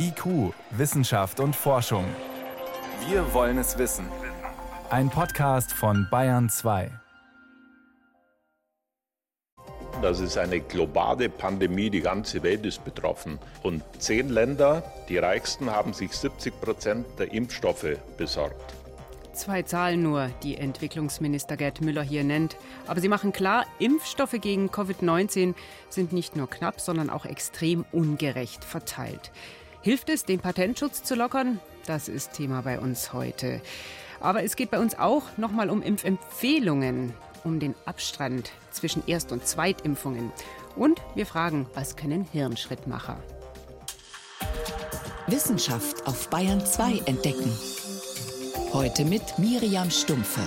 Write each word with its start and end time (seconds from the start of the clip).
IQ, 0.00 0.54
Wissenschaft 0.70 1.40
und 1.40 1.56
Forschung. 1.56 2.04
Wir 3.08 3.34
wollen 3.34 3.58
es 3.58 3.78
wissen. 3.78 4.06
Ein 4.90 5.10
Podcast 5.10 5.72
von 5.72 6.06
Bayern 6.08 6.48
2. 6.48 6.90
Das 10.00 10.20
ist 10.20 10.38
eine 10.38 10.60
globale 10.60 11.28
Pandemie, 11.28 11.90
die 11.90 12.00
ganze 12.00 12.44
Welt 12.44 12.64
ist 12.64 12.84
betroffen. 12.84 13.40
Und 13.64 13.82
zehn 13.98 14.28
Länder, 14.28 14.84
die 15.08 15.18
reichsten, 15.18 15.68
haben 15.68 15.92
sich 15.92 16.12
70 16.12 16.60
Prozent 16.60 17.06
der 17.18 17.32
Impfstoffe 17.32 17.96
besorgt. 18.16 18.74
Zwei 19.32 19.62
Zahlen 19.62 20.02
nur, 20.02 20.30
die 20.44 20.56
Entwicklungsminister 20.56 21.56
Gerd 21.56 21.80
Müller 21.80 22.02
hier 22.02 22.22
nennt. 22.22 22.56
Aber 22.86 23.00
sie 23.00 23.08
machen 23.08 23.32
klar, 23.32 23.66
Impfstoffe 23.80 24.36
gegen 24.40 24.68
Covid-19 24.68 25.54
sind 25.88 26.12
nicht 26.12 26.36
nur 26.36 26.48
knapp, 26.48 26.80
sondern 26.80 27.10
auch 27.10 27.24
extrem 27.24 27.84
ungerecht 27.90 28.64
verteilt. 28.64 29.32
Hilft 29.88 30.10
es, 30.10 30.26
den 30.26 30.38
Patentschutz 30.38 31.02
zu 31.02 31.14
lockern? 31.14 31.60
Das 31.86 32.08
ist 32.08 32.34
Thema 32.34 32.60
bei 32.60 32.78
uns 32.78 33.14
heute. 33.14 33.62
Aber 34.20 34.44
es 34.44 34.54
geht 34.54 34.70
bei 34.70 34.78
uns 34.78 34.98
auch 34.98 35.22
nochmal 35.38 35.70
um 35.70 35.80
Impfempfehlungen, 35.80 37.14
um 37.42 37.58
den 37.58 37.74
Abstand 37.86 38.52
zwischen 38.70 39.02
Erst- 39.06 39.32
und 39.32 39.46
Zweitimpfungen. 39.46 40.30
Und 40.76 41.00
wir 41.14 41.24
fragen, 41.24 41.66
was 41.72 41.96
können 41.96 42.28
Hirnschrittmacher? 42.30 43.16
Wissenschaft 45.26 46.06
auf 46.06 46.28
Bayern 46.28 46.60
2 46.60 47.04
entdecken. 47.06 47.50
Heute 48.74 49.06
mit 49.06 49.38
Miriam 49.38 49.90
Stumpfe. 49.90 50.42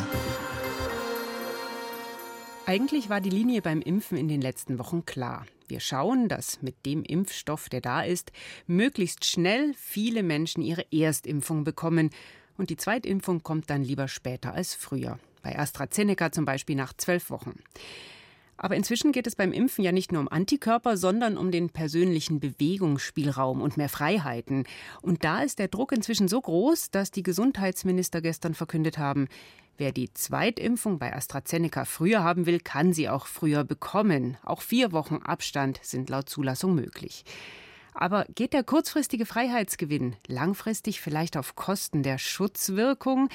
Eigentlich 2.68 3.10
war 3.10 3.22
die 3.22 3.32
Linie 3.32 3.62
beim 3.62 3.82
Impfen 3.82 4.18
in 4.18 4.28
den 4.28 4.40
letzten 4.40 4.78
Wochen 4.78 5.04
klar. 5.06 5.46
Wir 5.68 5.80
schauen, 5.80 6.30
dass 6.30 6.62
mit 6.62 6.86
dem 6.86 7.04
Impfstoff, 7.04 7.70
der 7.70 7.82
da 7.82 8.02
ist, 8.02 8.32
möglichst 8.68 9.26
schnell 9.26 9.74
viele 9.74 10.22
Menschen 10.22 10.62
ihre 10.62 10.86
Erstimpfung 10.92 11.64
bekommen. 11.64 12.12
Und 12.58 12.70
die 12.70 12.78
Zweitimpfung 12.78 13.42
kommt 13.42 13.70
dann 13.70 13.84
lieber 13.84 14.08
später 14.08 14.54
als 14.54 14.76
früher. 14.76 15.18
Bei 15.42 15.58
AstraZeneca 15.58 16.32
zum 16.32 16.46
Beispiel 16.46 16.76
nach 16.76 16.94
zwölf 16.94 17.32
Wochen. 17.32 17.60
Aber 18.64 18.76
inzwischen 18.76 19.12
geht 19.12 19.26
es 19.26 19.36
beim 19.36 19.54
Impfen 19.54 19.84
ja 19.84 19.92
nicht 19.92 20.12
nur 20.12 20.22
um 20.22 20.28
Antikörper, 20.28 20.96
sondern 20.96 21.36
um 21.36 21.50
den 21.50 21.72
persönlichen 21.72 22.40
Bewegungsspielraum 22.40 23.60
und 23.60 23.76
mehr 23.76 23.90
Freiheiten. 23.90 24.66
Und 25.02 25.24
da 25.24 25.42
ist 25.42 25.58
der 25.58 25.68
Druck 25.68 25.92
inzwischen 25.92 26.28
so 26.28 26.40
groß, 26.40 26.92
dass 26.92 27.10
die 27.10 27.24
Gesundheitsminister 27.24 28.22
gestern 28.22 28.54
verkündet 28.54 28.98
haben, 28.98 29.28
Wer 29.78 29.92
die 29.92 30.14
Zweitimpfung 30.14 31.00
bei 31.00 31.16
AstraZeneca 31.16 31.86
früher 31.86 32.24
haben 32.24 32.46
will, 32.46 32.60
kann 32.60 32.94
sie 32.94 33.10
auch 33.10 33.26
früher 33.26 33.64
bekommen. 33.64 34.38
Auch 34.44 34.62
vier 34.62 34.92
Wochen 34.92 35.16
Abstand 35.24 35.80
sind 35.82 36.12
laut 36.12 36.30
Zulassung 36.30 36.76
möglich. 36.76 37.24
Aber 37.96 38.26
geht 38.36 38.54
der 38.54 38.64
kurzfristige 38.64 39.26
Freiheitsgewinn 39.26 40.18
langfristig 40.28 41.02
vielleicht 41.02 41.36
auf 41.36 41.56
Kosten 41.56 42.04
der 42.04 42.20
Schutzwirkung? 42.20 43.30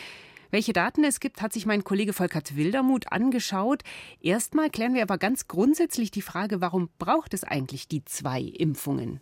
Welche 0.51 0.73
Daten 0.73 1.05
es 1.05 1.21
gibt, 1.21 1.43
hat 1.43 1.53
sich 1.53 1.67
mein 1.67 1.85
Kollege 1.85 2.13
Volkert 2.13 2.57
Wildermuth 2.57 3.13
angeschaut. 3.13 3.83
Erstmal 4.21 4.71
klären 4.71 4.95
wir 4.95 5.03
aber 5.03 5.19
ganz 5.19 5.49
grundsätzlich 5.49 6.11
die 6.11 6.23
Frage, 6.23 6.61
warum 6.61 6.89
braucht 6.99 7.35
es 7.35 7.45
eigentlich 7.45 7.89
die 7.89 8.05
zwei 8.05 8.41
Impfungen? 8.41 9.21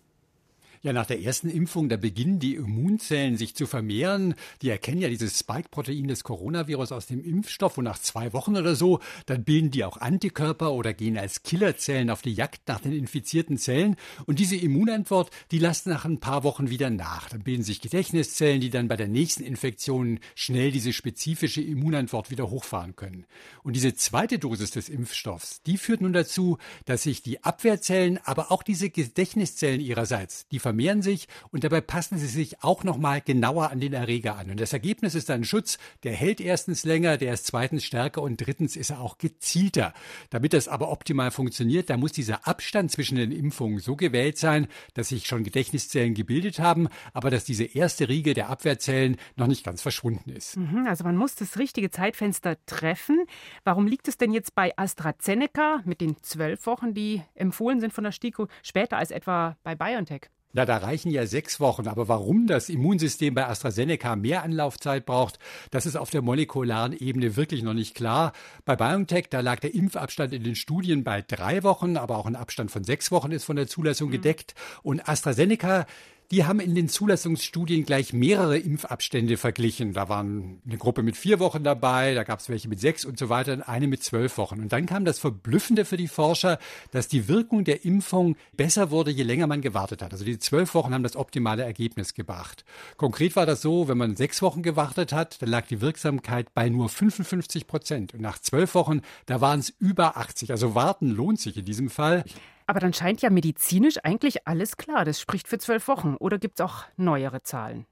Ja, 0.85 0.93
nach 0.93 1.07
der 1.07 1.23
ersten 1.23 1.49
Impfung, 1.49 1.89
da 1.89 1.97
beginnen 1.97 2.41
die 2.41 2.57
Immunzellen 2.57 3.39
sich 3.39 3.55
zu 3.55 3.65
vermehren. 3.65 4.35
Die 4.61 4.69
erkennen 4.69 5.01
ja 5.01 5.09
dieses 5.09 5.39
Spike-Protein 5.39 6.09
des 6.09 6.25
Coronavirus 6.25 6.93
aus 6.93 7.07
dem 7.07 7.25
Impfstoff 7.25 7.79
und 7.79 7.85
nach 7.85 7.99
zwei 7.99 8.35
Wochen 8.35 8.55
oder 8.55 8.75
so, 8.75 9.01
dann 9.25 9.45
bilden 9.45 9.71
die 9.71 9.83
auch 9.83 9.97
Antikörper 9.97 10.73
oder 10.73 10.93
gehen 10.93 11.17
als 11.17 11.43
Killerzellen 11.43 12.11
auf 12.11 12.21
die 12.21 12.35
Jagd 12.35 12.69
nach 12.69 12.81
den 12.81 12.93
infizierten 12.93 13.57
Zellen. 13.57 13.97
Und 14.27 14.41
diese 14.41 14.57
Immunantwort, 14.57 15.31
die 15.53 15.59
lässt 15.59 15.87
nach 15.87 16.05
ein 16.05 16.21
paar 16.21 16.45
Wochen 16.45 16.69
wieder 16.69 16.91
nach. 16.91 17.31
Dann 17.31 17.45
bilden 17.45 17.63
sich 17.63 17.81
Gedächtniszellen, 17.81 18.61
die 18.61 18.69
dann 18.69 18.87
bei 18.87 18.97
der 18.97 19.09
nächsten 19.09 19.43
Infektion 19.43 20.21
schnell 20.35 20.71
diese 20.71 20.93
spezifische 20.93 21.63
Immunantwort 21.63 22.31
wieder 22.31 22.51
hochfahren 22.51 22.95
können. 22.95 23.25
Und 23.63 23.75
diese 23.75 23.95
zweite 23.95 24.39
Dosis 24.39 24.73
des 24.73 24.91
Impfstoffs, 24.91 25.63
die 25.63 25.79
führt 25.79 26.03
nun 26.03 26.13
dazu, 26.13 26.59
dass 26.85 27.05
sich 27.05 27.23
die 27.23 27.43
Abwehrzellen, 27.43 28.21
aber 28.25 28.53
auch 28.53 28.63
diese 28.63 28.91
Gedächtniszellen 28.91 29.81
ihrerseits, 29.81 30.47
die 30.49 30.59
vermehren 30.75 31.03
sich 31.03 31.29
und 31.53 31.63
dabei 31.63 31.81
passen 31.81 32.19
sie 32.19 32.27
sich 32.27 32.65
auch 32.65 32.83
noch 32.83 32.99
mal 32.99 33.21
genauer 33.21 33.71
an 33.71 33.79
den 33.79 33.93
Erreger 33.93 34.37
an. 34.37 34.51
Und 34.51 34.59
das 34.59 34.73
Ergebnis 34.73 35.15
ist 35.15 35.31
ein 35.31 35.45
Schutz, 35.45 35.79
der 36.03 36.13
hält 36.13 36.41
erstens 36.41 36.85
länger, 36.85 37.17
der 37.17 37.33
ist 37.33 37.47
zweitens 37.47 37.85
stärker 37.85 38.23
und 38.23 38.39
drittens 38.39 38.75
ist 38.75 38.91
er 38.91 39.01
auch 39.01 39.19
gezielter. 39.19 39.95
Damit 40.31 40.53
das 40.53 40.67
aber 40.67 40.91
optimal 40.91 41.31
funktioniert, 41.31 41.91
da 41.91 41.97
muss 41.97 42.11
dieser 42.11 42.49
Abstand 42.49 42.91
zwischen 42.91 43.17
den 43.17 43.31
Impfungen 43.31 43.79
so 43.79 43.95
gewählt 43.95 44.37
sein, 44.37 44.67
dass 44.95 45.11
sich 45.11 45.29
schon 45.29 45.45
Gedächtniszellen 45.45 46.15
gebildet 46.15 46.59
haben, 46.59 46.89
aber 47.13 47.31
dass 47.31 47.45
diese 47.45 47.65
erste 47.65 48.09
Riege 48.09 48.35
der 48.35 48.49
Abwehrzellen 48.49 49.17
noch 49.37 49.47
nicht 49.47 49.65
ganz 49.65 49.81
verschwunden 49.81 50.31
ist. 50.31 50.57
Mhm, 50.57 50.89
also 50.89 51.05
man 51.05 51.17
muss 51.17 51.37
das 51.37 51.57
richtige 51.57 51.93
Zeitfenster 51.93 52.57
treffen. 52.67 53.27
Warum 53.63 53.87
liegt 53.87 54.09
es 54.09 54.19
denn 54.19 54.33
jetzt 54.33 54.57
bei 54.57 54.77
AstraZeneca 54.77 55.83
mit 55.85 56.01
den 56.01 56.17
zwölf 56.23 56.67
Wochen, 56.67 56.95
die 56.95 57.23
empfohlen 57.37 57.79
sind 57.79 57.93
von 57.93 58.03
der 58.03 58.11
STIKO, 58.11 58.49
später 58.65 58.97
als 58.97 59.13
etwa 59.13 59.57
bei 59.63 59.77
BioNTech? 59.77 60.34
Na, 60.55 60.65
da 60.65 60.77
reichen 60.77 61.11
ja 61.11 61.27
sechs 61.27 61.59
Wochen. 61.59 61.89
Aber 61.89 62.07
warum 62.09 62.47
das 62.47 62.69
Immunsystem 62.69 63.35
bei 63.35 63.47
AstraZeneca 63.47 64.15
mehr 64.15 64.45
Anlaufzeit 64.45 65.05
braucht, 65.05 65.41
das 65.73 65.85
ist 65.85 65.97
auf 65.97 66.11
der 66.11 66.23
molekularen 66.23 66.97
Ebene 66.97 67.37
wirklich 67.37 67.65
noch 67.65 67.75
nicht 67.75 67.97
klar. 67.97 68.33
Bei 68.65 68.77
BioNTech, 68.77 69.27
da 69.29 69.41
lag 69.41 69.59
der 69.59 69.75
Impfabstand 69.75 70.33
in 70.33 70.45
den 70.45 70.55
Studien 70.55 71.03
bei 71.03 71.23
drei 71.23 71.65
Wochen, 71.65 71.97
aber 71.97 72.17
auch 72.17 72.27
ein 72.27 72.37
Abstand 72.37 72.71
von 72.71 72.85
sechs 72.85 73.11
Wochen 73.11 73.33
ist 73.33 73.45
von 73.45 73.57
der 73.57 73.67
Zulassung 73.67 74.09
mhm. 74.09 74.13
gedeckt. 74.13 74.55
Und 74.85 75.09
AstraZeneca, 75.09 75.87
die 76.35 76.45
haben 76.45 76.59
in 76.59 76.75
den 76.75 76.89
Zulassungsstudien 76.89 77.85
gleich 77.85 78.13
mehrere 78.13 78.59
Impfabstände 78.59 79.37
verglichen. 79.37 79.93
Da 79.93 80.09
waren 80.09 80.61
eine 80.67 80.79
Gruppe 80.79 81.05
mit 81.05 81.17
vier 81.17 81.39
Wochen 81.39 81.63
dabei, 81.63 82.13
da 82.15 82.25
gab 82.25 82.41
es 82.41 82.49
welche 82.49 82.69
mit 82.69 82.81
sechs 82.81 83.05
und 83.05 83.21
so 83.21 83.29
weiter 83.29 83.53
und 83.53 83.63
eine 83.63 83.87
mit 83.87 84.03
zwölf 84.03 84.37
Wochen. 84.37 84.59
Und 84.59 84.73
dann 84.73 84.87
kam 84.87 85.05
das 85.05 85.21
Verblüffende 85.21 85.85
für 85.85 85.97
die 85.97 86.09
Forscher, 86.09 86.59
dass 86.91 87.07
die 87.07 87.29
Wirkung 87.29 87.63
der 87.63 87.85
Impfung 87.85 88.35
besser 88.57 88.91
wurde, 88.91 89.13
je 89.13 89.23
länger 89.23 89.47
man 89.47 89.61
gewartet 89.61 90.03
hat. 90.03 90.11
Also 90.11 90.25
die 90.25 90.41
zwölf 90.41 90.75
Wochen 90.75 90.93
haben 90.93 91.05
das 91.05 91.15
optimale 91.15 91.63
Ergebnis 91.63 92.15
gebracht. 92.15 92.65
Konkret 92.97 93.37
war 93.37 93.47
das 93.47 93.63
so, 93.63 93.87
wenn 93.87 93.99
man 93.99 94.17
sechs 94.17 94.43
Wochen 94.43 94.65
gewartet 94.65 95.13
hat, 95.13 95.41
dann 95.41 95.51
lag 95.51 95.69
die 95.69 95.81
Wirksamkeit 95.81 96.53
bei 96.53 96.69
nur 96.69 96.89
55 96.89 97.69
Prozent. 97.69 98.13
Und 98.13 98.23
nach 98.23 98.41
zwölf 98.41 98.75
Wochen, 98.75 99.03
da 99.27 99.41
waren 99.41 99.61
es 99.61 99.73
über 99.79 100.17
80. 100.17 100.51
Also 100.51 100.75
warten 100.75 101.11
lohnt 101.11 101.39
sich 101.39 101.57
in 101.57 101.65
diesem 101.65 101.91
Fall. 101.91 102.25
Aber 102.67 102.81
dann 102.81 102.93
scheint 102.95 103.23
ja 103.23 103.31
medizinisch 103.31 103.99
eigentlich 104.05 104.47
alles 104.47 104.77
klar. 104.77 105.05
Das 105.05 105.21
spricht 105.21 105.49
für 105.49 105.59
zwölf 105.59 105.89
Wochen. 105.89 106.17
Oder 106.17 106.39
gibt 106.39 106.61
es 106.61 106.65
auch 106.65 106.85
neuere 106.97 107.43
Zahlen? 107.43 107.87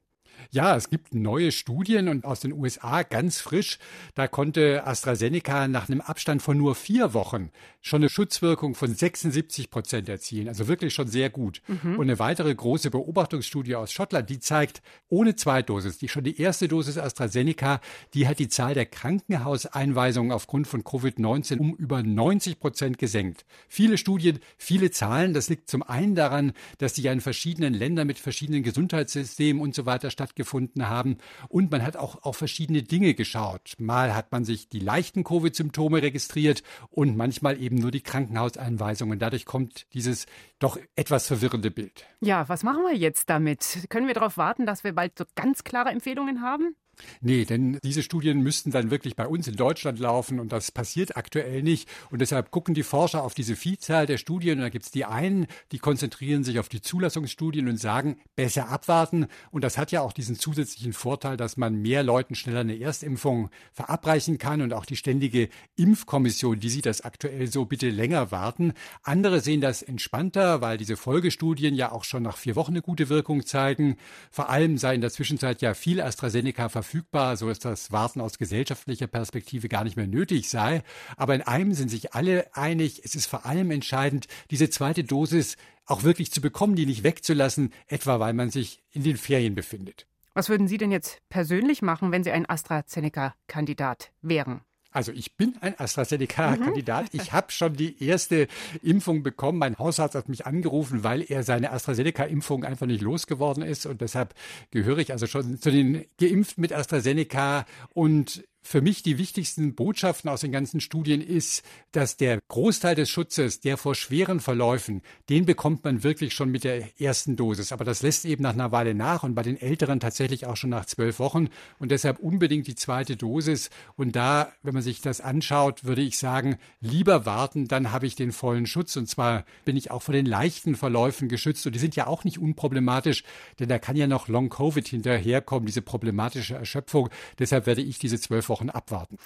Ja, 0.51 0.77
es 0.77 0.91
gibt 0.91 1.15
neue 1.15 1.51
Studien 1.51 2.09
und 2.09 2.25
aus 2.25 2.41
den 2.41 2.53
USA 2.53 3.03
ganz 3.03 3.41
frisch. 3.41 3.79
Da 4.15 4.29
konnte 4.29 4.87
AstraZeneca 4.87 5.67
nach 5.67 5.89
einem 5.89 6.01
Abstand 6.01 6.43
von 6.43 6.59
nur 6.59 6.75
vier 6.75 7.15
Wochen 7.15 7.51
schon 7.81 8.03
eine 8.03 8.09
Schutzwirkung 8.09 8.75
von 8.75 8.95
76 8.95 9.71
Prozent 9.71 10.09
erzielen. 10.09 10.49
Also 10.49 10.69
wirklich 10.69 10.95
schon 10.95 11.09
sehr 11.09 11.31
gut. 11.31 11.63
Mhm. 11.67 11.97
Und 11.99 12.03
eine 12.03 12.19
weitere 12.19 12.55
große 12.55 12.91
Beobachtungsstudie 12.91 13.75
aus 13.75 13.93
Schottland, 13.93 14.31
die 14.31 14.41
zeigt, 14.41 14.83
ohne 15.09 15.35
Zweitdosis, 15.35 15.99
die 15.99 16.09
schon 16.09 16.25
die 16.25 16.41
erste 16.41 16.69
Dosis 16.69 16.99
AstraZeneca, 16.99 17.81
die 18.15 18.29
hat 18.29 18.39
die 18.39 18.49
Zahl 18.49 18.75
der 18.75 18.87
Krankenhauseinweisungen 18.87 20.33
aufgrund 20.33 20.67
von 20.67 20.85
Covid-19 20.85 21.59
um 21.59 21.75
über 21.75 22.03
90 22.03 22.61
Prozent 22.61 22.99
gesenkt. 22.99 23.45
Viele 23.69 23.99
Studien, 23.99 24.39
viele 24.59 24.91
Zahlen. 24.91 25.35
Das 25.35 25.49
liegt 25.49 25.69
zum 25.69 25.83
einen 25.83 26.15
daran, 26.15 26.53
dass 26.79 26.93
die 26.93 27.03
ja 27.03 27.13
in 27.13 27.21
verschiedenen 27.21 27.75
Ländern 27.75 28.07
mit 28.07 28.19
verschiedenen 28.19 28.63
Gesundheitssystemen 28.63 29.61
und 29.61 29.75
so 29.75 29.87
weiter 29.87 30.11
stattgefunden 30.23 30.89
haben. 30.89 31.19
Und 31.49 31.71
man 31.71 31.83
hat 31.83 31.97
auch 31.97 32.23
auf 32.23 32.37
verschiedene 32.37 32.83
Dinge 32.83 33.15
geschaut. 33.15 33.75
Mal 33.79 34.15
hat 34.15 34.31
man 34.31 34.45
sich 34.45 34.69
die 34.69 34.79
leichten 34.79 35.25
Covid-Symptome 35.25 36.01
registriert 36.01 36.63
und 36.91 37.17
manchmal 37.17 37.61
eben 37.61 37.77
nur 37.77 37.91
die 37.91 38.03
Krankenhauseinweisungen. 38.03 39.19
Dadurch 39.19 39.45
kommt 39.45 39.93
dieses 39.95 40.27
doch 40.59 40.79
etwas 40.95 41.27
verwirrende 41.27 41.71
Bild. 41.71 42.07
Ja, 42.21 42.49
was 42.49 42.63
machen 42.63 42.83
wir 42.85 42.97
jetzt 42.97 43.29
damit? 43.31 43.87
Können 43.89 44.07
wir 44.07 44.15
darauf 44.15 44.37
warten, 44.37 44.65
dass 44.65 44.85
wir 44.85 44.95
bald 44.95 45.19
so 45.19 45.25
ganz 45.35 45.65
klare 45.65 45.91
Empfehlungen 45.91 46.41
haben? 46.41 46.77
Nee, 47.21 47.45
denn 47.45 47.79
diese 47.85 48.03
Studien 48.03 48.43
müssten 48.43 48.71
dann 48.71 48.91
wirklich 48.91 49.17
bei 49.17 49.27
uns 49.27 49.49
in 49.49 49.57
Deutschland 49.57 49.99
laufen 49.99 50.41
und 50.41 50.53
das 50.53 50.71
passiert 50.71 51.17
aktuell 51.17 51.63
nicht. 51.63 51.89
Und 52.11 52.21
deshalb 52.21 52.51
gucken 52.51 52.75
die 52.75 52.83
Forscher 52.83 53.23
auf 53.23 53.35
diese 53.35 53.57
Vielzahl 53.57 54.07
der 54.07 54.19
Studien 54.19 54.59
und 54.59 54.63
da 54.63 54.69
gibt 54.69 54.85
es 54.85 54.91
die 54.91 55.05
einen, 55.05 55.47
die 55.73 55.79
konzentrieren 55.79 56.45
sich 56.45 56.59
auf 56.59 56.69
die 56.69 56.81
Zulassungsstudien 56.81 57.69
und 57.69 57.79
sagen, 57.79 58.17
besser 58.37 58.69
abwarten. 58.69 59.27
Und 59.51 59.65
das 59.65 59.79
hat 59.79 59.93
ja 59.93 60.01
auch 60.01 60.13
diesen 60.13 60.37
zusätzlichen 60.37 60.93
Vorteil, 60.93 61.37
dass 61.37 61.57
man 61.57 61.77
mehr 61.77 62.03
Leuten 62.03 62.35
schneller 62.35 62.61
eine 62.61 62.79
Erstimpfung 62.79 63.51
verabreichen 63.73 64.39
kann 64.39 64.63
und 64.63 64.73
auch 64.73 64.85
die 64.85 64.97
ständige 64.97 65.49
Impfkommission, 65.77 66.61
die 66.61 66.71
sieht 66.71 66.87
das 66.87 67.03
aktuell 67.03 67.47
so, 67.47 67.65
bitte 67.65 67.91
länger 67.91 68.31
warten. 68.31 68.73
Andere 69.03 69.41
sehen 69.41 69.61
das 69.61 69.83
entspannter, 69.83 70.61
weil 70.61 70.79
diese 70.79 70.97
Folgestudien 70.97 71.75
ja 71.75 71.93
auch 71.93 72.05
schon 72.05 72.23
nach 72.23 72.37
vier 72.37 72.57
Wochen 72.57 72.73
eine 72.73 72.83
gute 72.83 73.09
Wirkung 73.09 73.45
zeigen. 73.47 73.97
Vor 74.31 74.49
allem 74.49 74.79
sei 74.79 74.95
in 74.95 75.01
der 75.01 75.11
Zwischenzeit 75.11 75.63
ja 75.63 75.75
viel 75.75 76.01
AstraZeneca 76.01 76.69
verfügbar 76.69 76.92
verfügbar, 76.93 77.37
so 77.39 77.49
dass 77.49 77.59
das 77.59 77.91
Warten 77.91 78.21
aus 78.21 78.37
gesellschaftlicher 78.37 79.07
Perspektive 79.07 79.69
gar 79.69 79.85
nicht 79.85 79.97
mehr 79.97 80.07
nötig 80.07 80.51
sei. 80.51 80.83
Aber 81.17 81.35
in 81.35 81.41
einem 81.41 81.73
sind 81.73 81.89
sich 81.89 82.13
alle 82.13 82.55
einig, 82.55 83.01
es 83.05 83.15
ist 83.15 83.27
vor 83.27 83.47
allem 83.47 83.71
entscheidend, 83.71 84.29
diese 84.51 84.69
zweite 84.69 85.03
Dosis 85.03 85.57
auch 85.87 86.03
wirklich 86.03 86.31
zu 86.33 86.43
bekommen, 86.43 86.77
die 86.77 86.85
nicht 86.87 87.03
wegzulassen, 87.03 87.73
etwa 87.87 88.21
weil 88.21 88.35
man 88.35 88.51
sich 88.51 88.83
in 88.91 89.05
den 89.05 89.17
Ferien 89.17 89.55
befindet. 89.55 90.07
Was 90.35 90.49
würden 90.49 90.69
Sie 90.69 90.79
denn 90.79 90.93
jetzt 90.93 91.19
persönlich 91.31 91.81
machen, 91.83 92.13
wenn 92.13 92.25
Sie 92.25 92.31
ein 92.31 92.49
AstraZeneca-Kandidat 92.49 94.13
wären? 94.21 94.61
Also 94.93 95.13
ich 95.13 95.37
bin 95.37 95.55
ein 95.61 95.79
AstraZeneca-Kandidat. 95.79 97.13
Mhm. 97.15 97.21
Ich 97.21 97.33
habe 97.33 97.51
schon 97.51 97.75
die 97.75 98.03
erste 98.05 98.47
Impfung 98.83 99.23
bekommen. 99.23 99.59
Mein 99.59 99.79
Hausarzt 99.79 100.15
hat 100.15 100.29
mich 100.29 100.47
angerufen, 100.47 101.03
weil 101.03 101.25
er 101.27 101.43
seine 101.43 101.73
AstraZeneca-Impfung 101.73 102.65
einfach 102.65 102.87
nicht 102.87 103.03
losgeworden 103.03 103.63
ist. 103.63 103.87
Und 103.87 104.01
deshalb 104.01 104.35
gehöre 104.71 104.99
ich 104.99 105.13
also 105.13 105.27
schon 105.27 105.59
zu 105.59 105.71
den 105.71 106.05
geimpft 106.21 106.59
mit 106.59 106.73
AstraZeneca. 106.73 107.67
Und 107.95 108.45
für 108.63 108.81
mich 108.81 109.03
die 109.03 109.19
wichtigsten 109.19 109.75
Botschaften 109.75 110.31
aus 110.31 110.41
den 110.41 110.53
ganzen 110.53 110.81
Studien 110.81 111.21
ist, 111.21 111.63
dass 111.91 112.17
der 112.17 112.41
Großteil 112.49 112.95
des 112.95 113.11
Schutzes, 113.11 113.61
der 113.61 113.77
vor 113.77 113.95
schweren 113.95 114.41
Verläufen, 114.41 115.03
den 115.29 115.45
bekommt 115.45 115.85
man 115.85 116.05
wirklich 116.05 116.33
schon 116.33 116.51
mit 116.51 116.65
der 116.65 117.01
ersten 117.01 117.35
Dosis. 117.35 117.73
Aber 117.73 117.85
das 117.85 118.03
lässt 118.03 118.25
eben 118.25 118.43
nach 118.43 118.53
einer 118.55 118.71
Weile 118.71 118.95
nach 118.95 119.25
und 119.25 119.35
bei 119.35 119.43
den 119.43 119.61
Älteren 119.61 119.99
tatsächlich 119.99 120.47
auch 120.47 120.57
schon 120.57 120.71
nach 120.71 120.87
zwölf 120.87 121.19
Wochen. 121.19 121.49
Und 121.81 121.91
deshalb 121.91 122.21
unbedingt 122.21 122.69
die 122.69 122.77
zweite 122.77 123.17
Dosis. 123.17 123.69
Und 123.97 124.15
da, 124.15 124.53
wenn 124.63 124.75
man 124.75 124.83
sich 124.83 125.01
das 125.01 125.21
anschaut, 125.21 125.85
würde 125.85 126.03
ich 126.03 126.17
sagen, 126.17 126.57
lieber 126.81 127.27
warten, 127.27 127.67
dann 127.67 127.91
habe 127.91 128.07
ich 128.07 128.15
den 128.15 128.31
vollen 128.31 128.67
Schutz. 128.67 128.97
Und 128.97 129.09
zwar 129.09 129.45
bin 129.65 129.77
ich 129.77 129.91
auch 129.91 130.03
vor 130.03 130.15
den 130.15 130.27
leichten 130.27 130.77
Verläufen 130.77 131.29
geschützt. 131.29 131.67
Und 131.67 131.75
die 131.75 131.81
sind 131.81 131.97
ja 131.97 132.07
auch 132.07 132.23
nicht 132.23 132.39
unproblematisch, 132.39 133.25
denn 133.59 133.69
da 133.69 133.81
kann 133.81 133.97
ja 133.97 134.07
noch 134.07 134.29
Long-Covid 134.29 134.87
hinterherkommen, 134.87 135.67
diese 135.67 135.83
problematische 135.83 136.55
Erschöpfung. 136.55 137.09
Deshalb 137.41 137.67
werde 137.67 137.83
ich 137.83 137.99
diese 137.99 138.21
zwölf 138.21 138.52
Wochen 138.53 138.69
abwarten. 138.69 139.17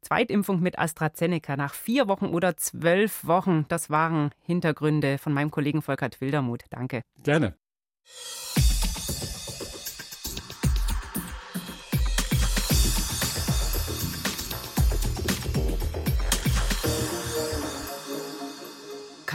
Zweitimpfung 0.00 0.60
mit 0.60 0.78
AstraZeneca 0.78 1.56
nach 1.56 1.74
vier 1.74 2.08
Wochen 2.08 2.26
oder 2.26 2.56
zwölf 2.56 3.26
Wochen. 3.26 3.66
Das 3.68 3.90
waren 3.90 4.30
Hintergründe 4.40 5.18
von 5.18 5.34
meinem 5.34 5.50
Kollegen 5.50 5.82
Volkert 5.82 6.20
Wildermuth. 6.22 6.64
Danke. 6.70 7.02
Gerne. 7.22 7.54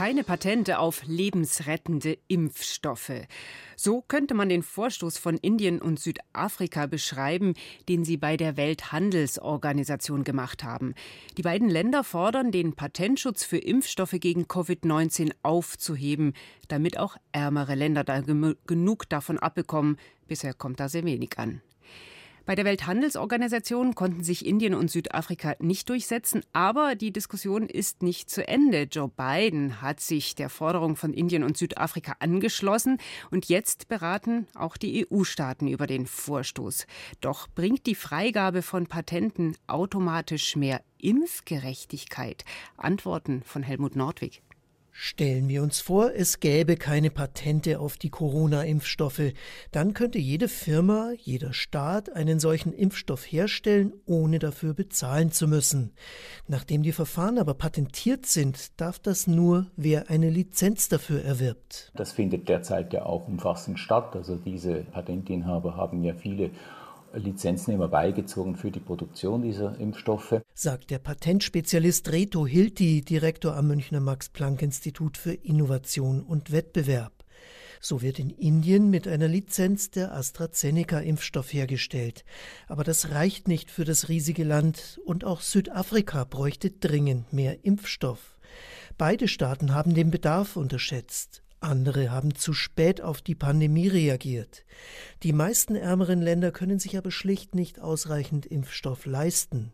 keine 0.00 0.24
Patente 0.24 0.78
auf 0.78 1.02
lebensrettende 1.04 2.16
Impfstoffe. 2.26 3.12
So 3.82 4.02
könnte 4.02 4.34
man 4.34 4.50
den 4.50 4.62
Vorstoß 4.62 5.16
von 5.16 5.38
Indien 5.38 5.80
und 5.80 5.98
Südafrika 5.98 6.84
beschreiben, 6.84 7.54
den 7.88 8.04
sie 8.04 8.18
bei 8.18 8.36
der 8.36 8.58
Welthandelsorganisation 8.58 10.22
gemacht 10.22 10.64
haben. 10.64 10.94
Die 11.38 11.42
beiden 11.42 11.70
Länder 11.70 12.04
fordern, 12.04 12.52
den 12.52 12.74
Patentschutz 12.74 13.42
für 13.42 13.56
Impfstoffe 13.56 14.16
gegen 14.20 14.44
Covid-19 14.44 15.32
aufzuheben, 15.42 16.34
damit 16.68 16.98
auch 16.98 17.16
ärmere 17.32 17.74
Länder 17.74 18.04
da 18.04 18.20
genug 18.20 19.08
davon 19.08 19.38
abbekommen. 19.38 19.96
Bisher 20.28 20.52
kommt 20.52 20.78
da 20.78 20.90
sehr 20.90 21.04
wenig 21.04 21.38
an. 21.38 21.62
Bei 22.46 22.54
der 22.54 22.64
Welthandelsorganisation 22.64 23.94
konnten 23.94 24.24
sich 24.24 24.46
Indien 24.46 24.74
und 24.74 24.90
Südafrika 24.90 25.54
nicht 25.60 25.88
durchsetzen, 25.88 26.42
aber 26.52 26.94
die 26.94 27.12
Diskussion 27.12 27.68
ist 27.68 28.02
nicht 28.02 28.30
zu 28.30 28.46
Ende. 28.46 28.82
Joe 28.90 29.08
Biden 29.08 29.82
hat 29.82 30.00
sich 30.00 30.34
der 30.34 30.48
Forderung 30.48 30.96
von 30.96 31.12
Indien 31.12 31.44
und 31.44 31.56
Südafrika 31.56 32.16
angeschlossen 32.18 32.98
und 33.30 33.46
jetzt 33.46 33.88
beraten 33.88 34.46
auch 34.54 34.76
die 34.76 35.06
EU-Staaten 35.06 35.68
über 35.68 35.86
den 35.86 36.06
Vorstoß. 36.06 36.86
Doch 37.20 37.46
bringt 37.48 37.86
die 37.86 37.94
Freigabe 37.94 38.62
von 38.62 38.86
Patenten 38.86 39.56
automatisch 39.66 40.56
mehr 40.56 40.82
Impfgerechtigkeit? 40.98 42.44
Antworten 42.76 43.42
von 43.44 43.62
Helmut 43.62 43.96
Nordwig. 43.96 44.42
Stellen 45.02 45.48
wir 45.48 45.62
uns 45.62 45.80
vor, 45.80 46.12
es 46.14 46.40
gäbe 46.40 46.76
keine 46.76 47.08
Patente 47.10 47.80
auf 47.80 47.96
die 47.96 48.10
Corona-Impfstoffe, 48.10 49.32
dann 49.70 49.94
könnte 49.94 50.18
jede 50.18 50.46
Firma, 50.46 51.12
jeder 51.16 51.54
Staat 51.54 52.14
einen 52.14 52.38
solchen 52.38 52.74
Impfstoff 52.74 53.24
herstellen, 53.24 53.94
ohne 54.04 54.38
dafür 54.38 54.74
bezahlen 54.74 55.32
zu 55.32 55.48
müssen. 55.48 55.94
Nachdem 56.48 56.82
die 56.82 56.92
Verfahren 56.92 57.38
aber 57.38 57.54
patentiert 57.54 58.26
sind, 58.26 58.78
darf 58.78 58.98
das 58.98 59.26
nur, 59.26 59.70
wer 59.74 60.10
eine 60.10 60.28
Lizenz 60.28 60.90
dafür 60.90 61.24
erwirbt. 61.24 61.92
Das 61.96 62.12
findet 62.12 62.50
derzeit 62.50 62.92
ja 62.92 63.06
auch 63.06 63.26
umfassend 63.26 63.78
statt. 63.78 64.14
Also 64.14 64.36
diese 64.36 64.82
Patentinhaber 64.82 65.78
haben 65.78 66.04
ja 66.04 66.12
viele 66.12 66.50
Lizenznehmer 67.12 67.88
beigezogen 67.88 68.56
für 68.56 68.70
die 68.70 68.80
Produktion 68.80 69.42
dieser 69.42 69.78
Impfstoffe. 69.78 70.40
Sagt 70.54 70.90
der 70.90 70.98
Patentspezialist 70.98 72.10
Reto 72.12 72.46
Hilti, 72.46 73.02
Direktor 73.02 73.56
am 73.56 73.68
Münchner 73.68 74.00
Max-Planck-Institut 74.00 75.16
für 75.16 75.32
Innovation 75.32 76.22
und 76.22 76.52
Wettbewerb. 76.52 77.12
So 77.80 78.02
wird 78.02 78.18
in 78.18 78.28
Indien 78.28 78.90
mit 78.90 79.08
einer 79.08 79.26
Lizenz 79.26 79.90
der 79.90 80.12
AstraZeneca-Impfstoff 80.14 81.52
hergestellt. 81.52 82.24
Aber 82.68 82.84
das 82.84 83.10
reicht 83.10 83.48
nicht 83.48 83.70
für 83.70 83.84
das 83.84 84.10
riesige 84.10 84.44
Land 84.44 85.00
und 85.06 85.24
auch 85.24 85.40
Südafrika 85.40 86.24
bräuchte 86.24 86.70
dringend 86.70 87.32
mehr 87.32 87.64
Impfstoff. 87.64 88.38
Beide 88.98 89.28
Staaten 89.28 89.74
haben 89.74 89.94
den 89.94 90.10
Bedarf 90.10 90.56
unterschätzt. 90.56 91.42
Andere 91.60 92.10
haben 92.10 92.34
zu 92.34 92.52
spät 92.54 93.02
auf 93.02 93.20
die 93.20 93.34
Pandemie 93.34 93.88
reagiert. 93.88 94.64
Die 95.22 95.32
meisten 95.32 95.76
ärmeren 95.76 96.22
Länder 96.22 96.52
können 96.52 96.78
sich 96.78 96.96
aber 96.96 97.10
schlicht 97.10 97.54
nicht 97.54 97.80
ausreichend 97.80 98.46
Impfstoff 98.46 99.04
leisten. 99.04 99.72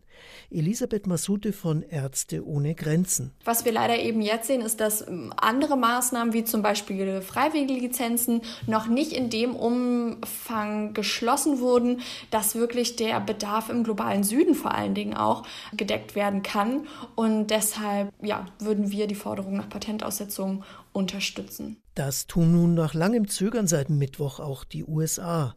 Elisabeth 0.49 1.07
Masute 1.07 1.53
von 1.53 1.81
Ärzte 1.81 2.45
ohne 2.45 2.75
Grenzen. 2.75 3.31
Was 3.43 3.65
wir 3.65 3.71
leider 3.71 3.99
eben 3.99 4.21
jetzt 4.21 4.47
sehen, 4.47 4.61
ist, 4.61 4.79
dass 4.79 5.07
ähm, 5.07 5.33
andere 5.35 5.77
Maßnahmen 5.77 6.33
wie 6.33 6.43
zum 6.43 6.61
Beispiel 6.61 7.21
freiwillige 7.21 7.73
Lizenzen 7.73 8.41
noch 8.65 8.87
nicht 8.87 9.11
in 9.11 9.29
dem 9.29 9.55
Umfang 9.55 10.93
geschlossen 10.93 11.59
wurden, 11.59 12.01
dass 12.31 12.55
wirklich 12.55 12.95
der 12.95 13.19
Bedarf 13.19 13.69
im 13.69 13.83
globalen 13.83 14.23
Süden 14.23 14.55
vor 14.55 14.73
allen 14.73 14.95
Dingen 14.95 15.15
auch 15.15 15.43
gedeckt 15.73 16.15
werden 16.15 16.43
kann. 16.43 16.87
Und 17.15 17.47
deshalb 17.47 18.13
ja, 18.21 18.45
würden 18.59 18.91
wir 18.91 19.07
die 19.07 19.15
Forderung 19.15 19.57
nach 19.57 19.69
Patentaussetzung 19.69 20.63
unterstützen. 20.93 21.77
Das 21.95 22.27
tun 22.27 22.51
nun 22.51 22.73
nach 22.73 22.93
langem 22.93 23.27
Zögern 23.27 23.67
seit 23.67 23.89
Mittwoch 23.89 24.39
auch 24.39 24.63
die 24.63 24.83
USA. 24.83 25.55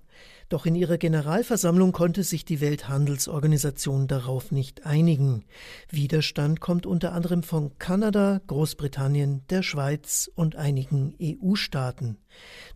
Doch 0.50 0.67
in 0.67 0.75
ihrer 0.75 0.99
Generalversammlung 0.99 1.93
konnte 1.93 2.25
sich 2.25 2.44
die 2.44 2.61
Welthandelsorganisation 2.61 4.08
darauf 4.08 4.50
nicht 4.50 4.85
einigen. 4.85 5.44
Widerstand 5.88 6.58
kommt 6.58 6.87
unter 6.87 7.12
anderem 7.12 7.44
von 7.44 7.79
Kanada, 7.79 8.41
Großbritannien, 8.49 9.43
der 9.49 9.62
Schweiz 9.62 10.29
und 10.35 10.56
einigen 10.56 11.14
EU-Staaten. 11.23 12.19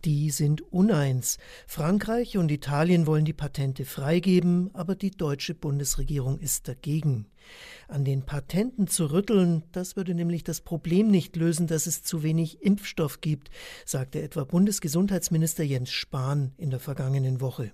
Die 0.05 0.31
sind 0.31 0.61
uneins. 0.71 1.37
Frankreich 1.67 2.37
und 2.37 2.49
Italien 2.49 3.07
wollen 3.07 3.25
die 3.25 3.33
Patente 3.33 3.83
freigeben, 3.83 4.69
aber 4.73 4.95
die 4.95 5.11
deutsche 5.11 5.53
Bundesregierung 5.53 6.39
ist 6.39 6.69
dagegen. 6.69 7.27
An 7.87 8.03
den 8.03 8.23
Patenten 8.23 8.87
zu 8.87 9.11
rütteln, 9.11 9.63
das 9.71 9.95
würde 9.95 10.15
nämlich 10.15 10.43
das 10.43 10.61
Problem 10.61 11.09
nicht 11.09 11.35
lösen, 11.35 11.67
dass 11.67 11.85
es 11.85 12.03
zu 12.03 12.23
wenig 12.23 12.61
Impfstoff 12.61 13.21
gibt, 13.21 13.49
sagte 13.85 14.21
etwa 14.21 14.43
Bundesgesundheitsminister 14.43 15.63
Jens 15.63 15.91
Spahn 15.91 16.53
in 16.57 16.71
der 16.71 16.79
vergangenen 16.79 17.41
Woche. 17.41 17.71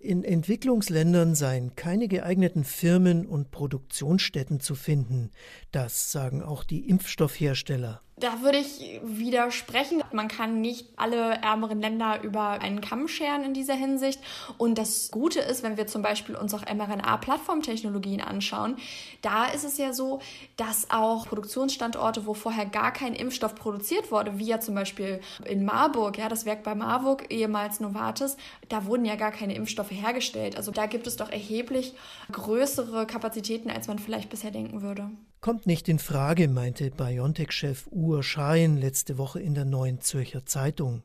In 0.00 0.24
Entwicklungsländern 0.24 1.34
seien 1.34 1.76
keine 1.76 2.08
geeigneten 2.08 2.64
Firmen 2.64 3.26
und 3.26 3.50
Produktionsstätten 3.50 4.60
zu 4.60 4.74
finden. 4.74 5.30
Das 5.70 6.12
sagen 6.12 6.42
auch 6.42 6.64
die 6.64 6.88
Impfstoffhersteller. 6.88 8.02
Da 8.22 8.40
würde 8.40 8.58
ich 8.58 9.00
widersprechen. 9.02 10.00
Man 10.12 10.28
kann 10.28 10.60
nicht 10.60 10.86
alle 10.94 11.42
ärmeren 11.42 11.80
Länder 11.80 12.22
über 12.22 12.50
einen 12.50 12.80
Kamm 12.80 13.08
scheren 13.08 13.42
in 13.42 13.52
dieser 13.52 13.74
Hinsicht. 13.74 14.20
Und 14.58 14.78
das 14.78 15.10
Gute 15.10 15.40
ist, 15.40 15.64
wenn 15.64 15.76
wir 15.76 15.88
zum 15.88 16.02
Beispiel 16.02 16.36
uns 16.36 16.54
auch 16.54 16.62
mRNA-Plattformtechnologien 16.62 18.20
anschauen, 18.20 18.76
da 19.22 19.46
ist 19.46 19.64
es 19.64 19.76
ja 19.76 19.92
so, 19.92 20.20
dass 20.56 20.88
auch 20.92 21.26
Produktionsstandorte, 21.26 22.24
wo 22.24 22.32
vorher 22.32 22.64
gar 22.64 22.92
kein 22.92 23.16
Impfstoff 23.16 23.56
produziert 23.56 24.12
wurde, 24.12 24.38
wie 24.38 24.46
ja 24.46 24.60
zum 24.60 24.76
Beispiel 24.76 25.20
in 25.44 25.64
Marburg, 25.64 26.16
ja, 26.16 26.28
das 26.28 26.44
Werk 26.44 26.62
bei 26.62 26.76
Marburg, 26.76 27.26
ehemals 27.28 27.80
Novartis, 27.80 28.36
da 28.68 28.86
wurden 28.86 29.04
ja 29.04 29.16
gar 29.16 29.32
keine 29.32 29.56
Impfstoffe 29.56 29.90
hergestellt. 29.90 30.56
Also 30.56 30.70
da 30.70 30.86
gibt 30.86 31.08
es 31.08 31.16
doch 31.16 31.32
erheblich 31.32 31.92
größere 32.30 33.04
Kapazitäten, 33.04 33.68
als 33.68 33.88
man 33.88 33.98
vielleicht 33.98 34.30
bisher 34.30 34.52
denken 34.52 34.80
würde. 34.80 35.10
Kommt 35.42 35.66
nicht 35.66 35.88
in 35.88 35.98
Frage, 35.98 36.46
meinte 36.46 36.92
BioNTech-Chef 36.92 37.88
Uwe 37.90 38.22
Schein 38.22 38.76
letzte 38.76 39.18
Woche 39.18 39.40
in 39.40 39.54
der 39.54 39.64
Neuen 39.64 40.00
Zürcher 40.00 40.46
Zeitung. 40.46 41.02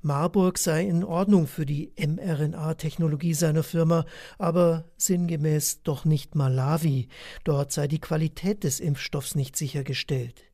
Marburg 0.00 0.58
sei 0.58 0.84
in 0.84 1.02
Ordnung 1.02 1.48
für 1.48 1.66
die 1.66 1.92
mRNA-Technologie 1.98 3.34
seiner 3.34 3.64
Firma, 3.64 4.06
aber 4.38 4.84
sinngemäß 4.96 5.82
doch 5.82 6.04
nicht 6.04 6.36
Malawi. 6.36 7.08
Dort 7.42 7.72
sei 7.72 7.88
die 7.88 8.00
Qualität 8.00 8.62
des 8.62 8.78
Impfstoffs 8.78 9.34
nicht 9.34 9.56
sichergestellt. 9.56 10.44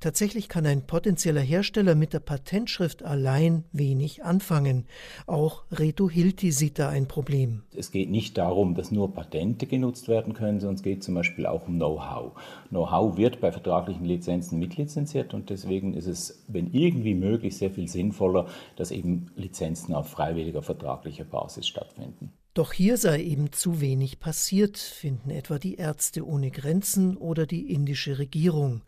Tatsächlich 0.00 0.48
kann 0.48 0.64
ein 0.64 0.86
potenzieller 0.86 1.40
Hersteller 1.40 1.96
mit 1.96 2.12
der 2.12 2.20
Patentschrift 2.20 3.02
allein 3.02 3.64
wenig 3.72 4.22
anfangen. 4.22 4.86
Auch 5.26 5.64
Reto 5.72 6.08
Hilti 6.08 6.52
sieht 6.52 6.78
da 6.78 6.88
ein 6.88 7.08
Problem. 7.08 7.62
Es 7.74 7.90
geht 7.90 8.08
nicht 8.08 8.38
darum, 8.38 8.76
dass 8.76 8.92
nur 8.92 9.12
Patente 9.12 9.66
genutzt 9.66 10.06
werden 10.06 10.34
können, 10.34 10.60
sondern 10.60 10.76
es 10.76 10.84
geht 10.84 11.02
zum 11.02 11.14
Beispiel 11.14 11.46
auch 11.46 11.66
um 11.66 11.74
Know-how. 11.74 12.32
Know-how 12.68 13.16
wird 13.16 13.40
bei 13.40 13.50
vertraglichen 13.50 14.04
Lizenzen 14.04 14.60
mitlizenziert 14.60 15.34
und 15.34 15.50
deswegen 15.50 15.94
ist 15.94 16.06
es, 16.06 16.44
wenn 16.46 16.72
irgendwie 16.72 17.14
möglich, 17.14 17.56
sehr 17.56 17.70
viel 17.72 17.88
sinnvoller, 17.88 18.46
dass 18.76 18.92
eben 18.92 19.32
Lizenzen 19.34 19.94
auf 19.94 20.08
freiwilliger 20.08 20.62
vertraglicher 20.62 21.24
Basis 21.24 21.66
stattfinden. 21.66 22.32
Doch 22.58 22.72
hier 22.72 22.96
sei 22.96 23.22
eben 23.22 23.52
zu 23.52 23.80
wenig 23.80 24.18
passiert, 24.18 24.78
finden 24.78 25.30
etwa 25.30 25.60
die 25.60 25.76
Ärzte 25.76 26.26
ohne 26.26 26.50
Grenzen 26.50 27.16
oder 27.16 27.46
die 27.46 27.72
indische 27.72 28.18
Regierung. 28.18 28.82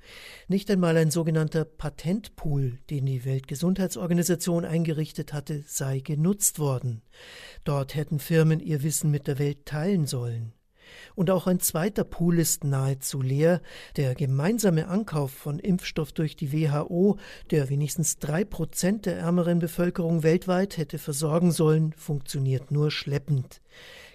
Nicht 0.48 0.68
einmal 0.72 0.96
ein 0.96 1.12
sogenannter 1.12 1.64
Patentpool, 1.64 2.80
den 2.90 3.06
die 3.06 3.24
Weltgesundheitsorganisation 3.24 4.64
eingerichtet 4.64 5.32
hatte, 5.32 5.62
sei 5.68 6.00
genutzt 6.00 6.58
worden. 6.58 7.02
Dort 7.62 7.94
hätten 7.94 8.18
Firmen 8.18 8.58
ihr 8.58 8.82
Wissen 8.82 9.12
mit 9.12 9.28
der 9.28 9.38
Welt 9.38 9.66
teilen 9.66 10.04
sollen. 10.04 10.52
Und 11.14 11.30
auch 11.30 11.46
ein 11.46 11.60
zweiter 11.60 12.04
Pool 12.04 12.38
ist 12.38 12.64
nahezu 12.64 13.22
leer. 13.22 13.60
Der 13.96 14.14
gemeinsame 14.14 14.88
Ankauf 14.88 15.30
von 15.30 15.58
Impfstoff 15.58 16.12
durch 16.12 16.36
die 16.36 16.52
WHO, 16.52 17.18
der 17.50 17.68
wenigstens 17.68 18.18
drei 18.18 18.44
Prozent 18.44 19.06
der 19.06 19.18
ärmeren 19.18 19.58
Bevölkerung 19.58 20.22
weltweit 20.22 20.76
hätte 20.76 20.98
versorgen 20.98 21.52
sollen, 21.52 21.92
funktioniert 21.92 22.70
nur 22.70 22.90
schleppend. 22.90 23.60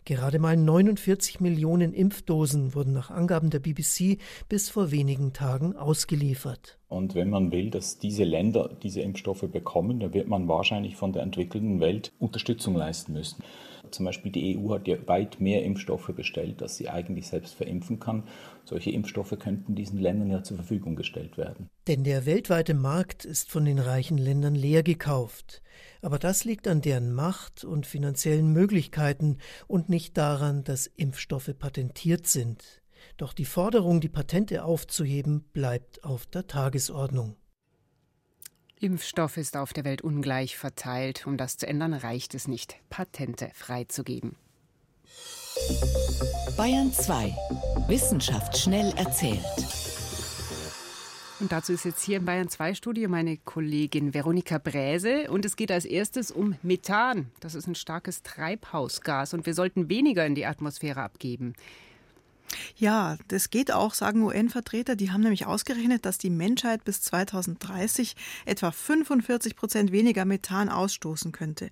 Gerade 0.08 0.38
mal 0.38 0.56
49 0.56 1.40
Millionen 1.40 1.92
Impfdosen 1.92 2.76
wurden 2.76 2.94
nach 2.94 3.10
Angaben 3.10 3.50
der 3.50 3.58
BBC 3.58 4.20
bis 4.48 4.70
vor 4.70 4.92
wenigen 4.92 5.34
Tagen 5.34 5.76
ausgeliefert. 5.76 6.78
Und 6.88 7.16
wenn 7.16 7.32
man 7.32 7.52
will, 7.52 7.72
dass 7.72 7.98
diese 7.98 8.24
Länder 8.24 8.70
diese 8.84 9.02
Impfstoffe 9.02 9.50
bekommen, 9.52 10.00
dann 10.00 10.14
wird 10.14 10.28
man 10.28 10.48
wahrscheinlich 10.48 10.96
von 10.96 11.12
der 11.12 11.24
entwickelten 11.24 11.80
Welt 11.80 12.12
Unterstützung 12.20 12.76
leisten 12.76 13.14
müssen. 13.14 13.44
Zum 13.92 14.06
Beispiel 14.06 14.32
die 14.32 14.58
EU 14.58 14.74
hat 14.74 14.88
ja 14.88 14.96
weit 15.08 15.40
mehr 15.40 15.64
Impfstoffe 15.64 16.12
bestellt, 16.16 16.62
als 16.62 16.78
sie 16.78 16.90
eigentlich 16.90 17.28
selbst 17.28 17.56
verimpfen 17.56 18.00
kann. 18.00 18.24
Solche 18.64 18.92
Impfstoffe 18.92 19.38
könnten 19.40 19.76
diesen 19.76 20.00
Ländern 20.00 20.30
ja 20.30 20.44
zur 20.44 20.58
Verfügung 20.58 20.96
gestellt 20.96 21.38
werden. 21.38 21.70
Denn 21.88 22.04
der 22.04 22.26
weltweite 22.26 22.74
Markt 22.74 23.26
ist 23.26 23.52
von 23.52 23.66
den 23.66 23.80
reichen 23.80 24.18
Ländern 24.18 24.56
leer 24.56 24.84
gekauft. 24.84 25.62
Aber 26.02 26.20
das 26.20 26.46
liegt 26.46 26.68
an 26.68 26.82
deren 26.82 27.14
Macht 27.14 27.64
und 27.64 27.86
finanziellen 27.86 28.52
Möglichkeiten 28.54 29.38
und 29.68 29.90
nicht 29.90 30.18
daran, 30.18 30.64
dass 30.64 30.88
Impfstoffe 30.88 31.52
patentiert 31.58 32.28
sind. 32.28 32.82
Doch 33.18 33.34
die 33.34 33.46
Forderung, 33.46 34.02
die 34.02 34.10
Patente 34.10 34.64
aufzuheben, 34.66 35.46
bleibt 35.54 36.04
auf 36.04 36.26
der 36.26 36.48
Tagesordnung. 36.48 37.36
Impfstoff 38.80 39.38
ist 39.38 39.56
auf 39.56 39.72
der 39.72 39.86
Welt 39.86 40.02
ungleich 40.02 40.58
verteilt. 40.58 41.26
Um 41.26 41.38
das 41.38 41.58
zu 41.58 41.66
ändern, 41.66 41.94
reicht 41.94 42.36
es 42.36 42.48
nicht, 42.48 42.76
Patente 42.90 43.50
freizugeben. 43.54 44.36
Bayern 46.58 46.92
2. 46.92 47.34
Wissenschaft 47.88 48.58
schnell 48.58 48.94
erzählt. 48.98 49.40
Und 51.40 51.52
dazu 51.52 51.74
ist 51.74 51.86
jetzt 51.86 52.04
hier 52.04 52.18
im 52.18 52.26
Bayern 52.26 52.50
2 52.50 52.74
Studio 52.74 53.10
meine 53.10 53.38
Kollegin 53.38 54.14
Veronika 54.14 54.58
Bräse. 54.58 55.30
Und 55.30 55.46
es 55.46 55.56
geht 55.56 55.72
als 55.72 55.86
erstes 55.86 56.32
um 56.32 56.56
Methan. 56.62 57.32
Das 57.40 57.56
ist 57.56 57.68
ein 57.68 57.76
starkes 57.76 58.24
Treibhausgas 58.24 59.34
und 59.34 59.46
wir 59.46 59.54
sollten 59.54 59.90
weniger 59.90 60.26
in 60.26 60.36
die 60.36 60.46
Atmosphäre 60.46 61.02
abgeben. 61.02 61.54
Ja, 62.78 63.18
das 63.28 63.50
geht 63.50 63.72
auch, 63.72 63.94
sagen 63.94 64.24
UN-Vertreter. 64.24 64.96
Die 64.96 65.12
haben 65.12 65.22
nämlich 65.22 65.46
ausgerechnet, 65.46 66.06
dass 66.06 66.18
die 66.18 66.30
Menschheit 66.30 66.84
bis 66.84 67.02
2030 67.02 68.16
etwa 68.46 68.72
45 68.72 69.56
Prozent 69.56 69.92
weniger 69.92 70.26
Methan 70.26 70.70
ausstoßen 70.70 71.32
könnte. 71.32 71.70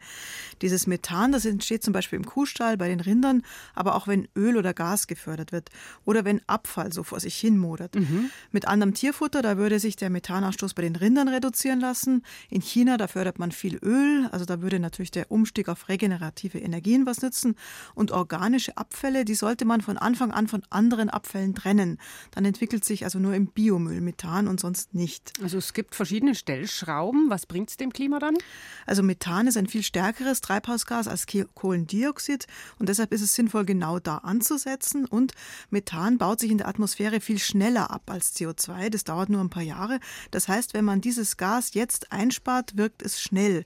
Dieses 0.62 0.88
Methan, 0.88 1.32
das 1.32 1.46
entsteht 1.46 1.84
zum 1.84 1.94
Beispiel 1.94 2.18
im 2.18 2.26
Kuhstall, 2.26 2.78
bei 2.78 2.88
den 2.88 3.00
Rindern, 3.00 3.44
aber 3.76 3.96
auch 3.96 4.08
wenn 4.08 4.28
Öl 4.36 4.58
oder 4.58 4.74
Gas 4.74 5.08
gefördert 5.08 5.52
wird 5.52 5.70
oder 6.06 6.26
wenn 6.26 6.42
Abfall 6.48 6.92
so 6.94 7.04
vor 7.04 7.20
sich 7.20 7.36
hin 7.36 7.58
modert. 7.58 7.96
Mhm. 7.96 8.30
Mit 8.52 8.68
anderem 8.68 8.94
Tierfutter, 8.94 9.42
da 9.42 9.58
würde 9.58 9.80
sich 9.80 9.96
der 9.96 10.10
Methanausstoß 10.10 10.74
bei 10.74 10.82
den 10.82 10.96
Rindern 10.96 11.28
reduzieren 11.28 11.80
lassen. 11.80 12.24
In 12.50 12.62
China, 12.62 12.98
da 12.98 13.08
fördert 13.08 13.40
man 13.40 13.52
viel 13.52 13.78
Öl, 13.84 14.28
also 14.32 14.46
da 14.46 14.62
würde 14.62 14.80
natürlich 14.80 15.12
der 15.12 15.32
Umstieg 15.32 15.70
auf 15.70 15.90
regenerative 15.90 16.60
Energien 16.60 17.06
was 17.06 17.22
nützen. 17.22 17.56
Und 17.96 18.12
organische 18.12 18.78
Abfälle, 18.78 19.26
die 19.26 19.36
sollte 19.36 19.66
man 19.66 19.82
von 19.82 19.98
Anfang 19.98 20.32
an 20.32 20.48
von 20.48 20.64
anderen 20.74 21.10
Abfällen 21.10 21.56
trennen. 21.56 22.00
Dann 22.32 22.46
entwickelt 22.46 22.86
sich 22.86 23.04
also 23.04 23.20
nur 23.20 23.34
im 23.34 23.48
Biomüll 23.48 24.02
Methan 24.02 24.48
und 24.48 24.60
sonst 24.60 24.94
nicht. 24.94 25.34
Also 25.42 25.58
es 25.58 25.74
gibt 25.74 25.96
verschiedene 25.96 26.36
Stellschrauben. 26.36 27.30
Was 27.30 27.46
bringt 27.46 27.70
es 27.70 27.78
dem 27.78 27.94
Klima 27.94 28.20
dann? 28.20 28.38
Also 28.86 29.04
Methan 29.04 29.48
ist 29.48 29.58
ein 29.58 29.68
viel 29.68 29.84
stärkeres 29.84 30.42
Treibhausgas 30.42 31.08
als 31.08 31.26
Kohlendioxid 31.54 32.48
und 32.80 32.90
deshalb 32.90 33.14
ist 33.14 33.22
es 33.22 33.36
sinnvoll, 33.36 33.66
genau 33.66 34.00
da 34.00 34.18
anzusetzen. 34.18 35.06
Und 35.06 35.34
Methan 35.70 36.18
baut 36.18 36.40
sich 36.40 36.52
in 36.52 36.58
der 36.58 36.68
Atmosphäre 36.68 37.22
viel 37.22 37.40
schneller 37.40 37.92
ab 37.92 38.10
als 38.10 38.36
CO2. 38.36 38.90
Das 38.90 39.04
dauert 39.04 39.30
nur 39.30 39.42
ein 39.42 39.50
paar 39.50 39.64
Jahre. 39.64 40.00
Das 40.32 40.48
heißt, 40.48 40.74
wenn 40.74 40.86
man 40.86 41.02
dieses 41.02 41.38
Gas 41.38 41.74
jetzt 41.74 42.12
einspart, 42.12 42.78
wirkt 42.78 43.02
es 43.02 43.22
schnell. 43.22 43.66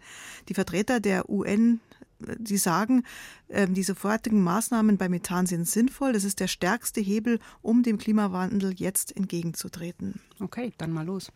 Die 0.49 0.53
Vertreter 0.53 0.99
der 0.99 1.29
UN 1.29 1.79
die 2.19 2.57
sagen, 2.57 3.03
ähm, 3.49 3.73
die 3.73 3.83
sofortigen 3.83 4.41
Maßnahmen 4.41 4.97
bei 4.97 5.09
Methan 5.09 5.45
sind 5.45 5.67
sinnvoll. 5.67 6.13
Das 6.13 6.23
ist 6.23 6.39
der 6.39 6.47
stärkste 6.47 7.01
Hebel, 7.01 7.39
um 7.61 7.83
dem 7.83 7.97
Klimawandel 7.97 8.73
jetzt 8.73 9.15
entgegenzutreten. 9.15 10.21
Okay, 10.39 10.73
dann 10.77 10.91
mal 10.91 11.05
los. 11.05 11.31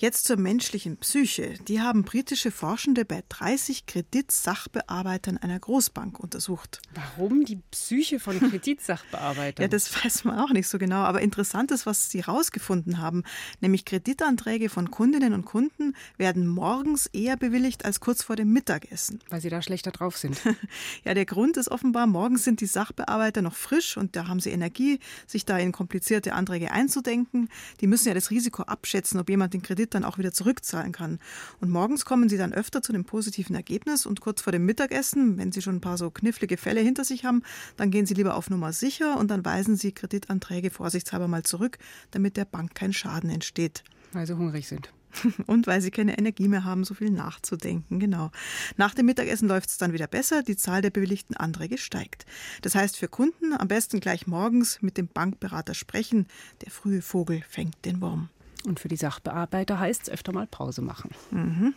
Jetzt 0.00 0.24
zur 0.24 0.38
menschlichen 0.38 0.96
Psyche. 0.96 1.56
Die 1.68 1.82
haben 1.82 2.04
britische 2.04 2.50
Forschende 2.50 3.04
bei 3.04 3.22
30 3.28 3.84
Kreditsachbearbeitern 3.84 5.36
einer 5.36 5.58
Großbank 5.58 6.18
untersucht. 6.18 6.80
Warum 6.94 7.44
die 7.44 7.60
Psyche 7.70 8.18
von 8.18 8.40
Kreditsachbearbeitern? 8.50 9.62
ja, 9.62 9.68
das 9.68 9.94
weiß 9.94 10.24
man 10.24 10.38
auch 10.38 10.52
nicht 10.52 10.68
so 10.68 10.78
genau. 10.78 11.02
Aber 11.02 11.20
interessant 11.20 11.70
ist, 11.70 11.84
was 11.84 12.08
sie 12.08 12.24
herausgefunden 12.24 12.96
haben. 12.96 13.24
Nämlich 13.60 13.84
Kreditanträge 13.84 14.70
von 14.70 14.90
Kundinnen 14.90 15.34
und 15.34 15.44
Kunden 15.44 15.94
werden 16.16 16.46
morgens 16.46 17.04
eher 17.04 17.36
bewilligt 17.36 17.84
als 17.84 18.00
kurz 18.00 18.22
vor 18.22 18.36
dem 18.36 18.54
Mittagessen. 18.54 19.20
Weil 19.28 19.42
sie 19.42 19.50
da 19.50 19.60
schlechter 19.60 19.90
drauf 19.90 20.16
sind. 20.16 20.40
ja, 21.04 21.12
der 21.12 21.26
Grund 21.26 21.58
ist 21.58 21.70
offenbar, 21.70 22.06
morgens 22.06 22.44
sind 22.44 22.62
die 22.62 22.66
Sachbearbeiter 22.66 23.42
noch 23.42 23.54
frisch 23.54 23.98
und 23.98 24.16
da 24.16 24.28
haben 24.28 24.40
sie 24.40 24.48
Energie, 24.48 24.98
sich 25.26 25.44
da 25.44 25.58
in 25.58 25.72
komplizierte 25.72 26.32
Anträge 26.32 26.70
einzudenken. 26.70 27.50
Die 27.82 27.86
müssen 27.86 28.08
ja 28.08 28.14
das 28.14 28.30
Risiko 28.30 28.62
abschätzen, 28.62 29.20
ob 29.20 29.28
jemand 29.28 29.52
den 29.52 29.60
Kredit 29.60 29.89
dann 29.90 30.04
auch 30.04 30.18
wieder 30.18 30.32
zurückzahlen 30.32 30.92
kann. 30.92 31.18
Und 31.60 31.70
morgens 31.70 32.04
kommen 32.04 32.28
sie 32.28 32.38
dann 32.38 32.52
öfter 32.52 32.82
zu 32.82 32.92
dem 32.92 33.04
positiven 33.04 33.54
Ergebnis 33.54 34.06
und 34.06 34.20
kurz 34.20 34.40
vor 34.40 34.52
dem 34.52 34.64
Mittagessen, 34.64 35.38
wenn 35.38 35.52
sie 35.52 35.62
schon 35.62 35.76
ein 35.76 35.80
paar 35.80 35.98
so 35.98 36.10
knifflige 36.10 36.56
Fälle 36.56 36.80
hinter 36.80 37.04
sich 37.04 37.24
haben, 37.24 37.42
dann 37.76 37.90
gehen 37.90 38.06
sie 38.06 38.14
lieber 38.14 38.34
auf 38.34 38.50
Nummer 38.50 38.72
sicher 38.72 39.18
und 39.18 39.30
dann 39.30 39.44
weisen 39.44 39.76
sie 39.76 39.92
Kreditanträge 39.92 40.70
vorsichtshalber 40.70 41.28
mal 41.28 41.42
zurück, 41.42 41.78
damit 42.10 42.36
der 42.36 42.44
Bank 42.44 42.74
kein 42.74 42.92
Schaden 42.92 43.30
entsteht. 43.30 43.84
Weil 44.12 44.26
sie 44.26 44.36
hungrig 44.36 44.66
sind. 44.66 44.90
Und 45.46 45.66
weil 45.66 45.80
sie 45.80 45.90
keine 45.90 46.18
Energie 46.18 46.48
mehr 46.48 46.64
haben, 46.64 46.84
so 46.84 46.94
viel 46.94 47.10
nachzudenken. 47.10 47.98
Genau. 48.00 48.30
Nach 48.76 48.94
dem 48.94 49.06
Mittagessen 49.06 49.48
läuft 49.48 49.70
es 49.70 49.78
dann 49.78 49.92
wieder 49.92 50.06
besser. 50.06 50.42
Die 50.42 50.56
Zahl 50.56 50.82
der 50.82 50.90
bewilligten 50.90 51.36
Anträge 51.36 51.78
steigt. 51.78 52.26
Das 52.62 52.74
heißt 52.74 52.96
für 52.96 53.08
Kunden 53.08 53.52
am 53.52 53.68
besten 53.68 54.00
gleich 54.00 54.26
morgens 54.26 54.82
mit 54.82 54.96
dem 54.96 55.08
Bankberater 55.08 55.74
sprechen. 55.74 56.26
Der 56.62 56.70
frühe 56.70 57.02
Vogel 57.02 57.42
fängt 57.48 57.84
den 57.84 58.00
Wurm. 58.00 58.28
Und 58.66 58.80
für 58.80 58.88
die 58.88 58.96
Sachbearbeiter 58.96 59.78
heißt 59.78 60.02
es 60.02 60.10
öfter 60.10 60.32
mal 60.32 60.46
Pause 60.46 60.82
machen. 60.82 61.10
Mhm. 61.30 61.74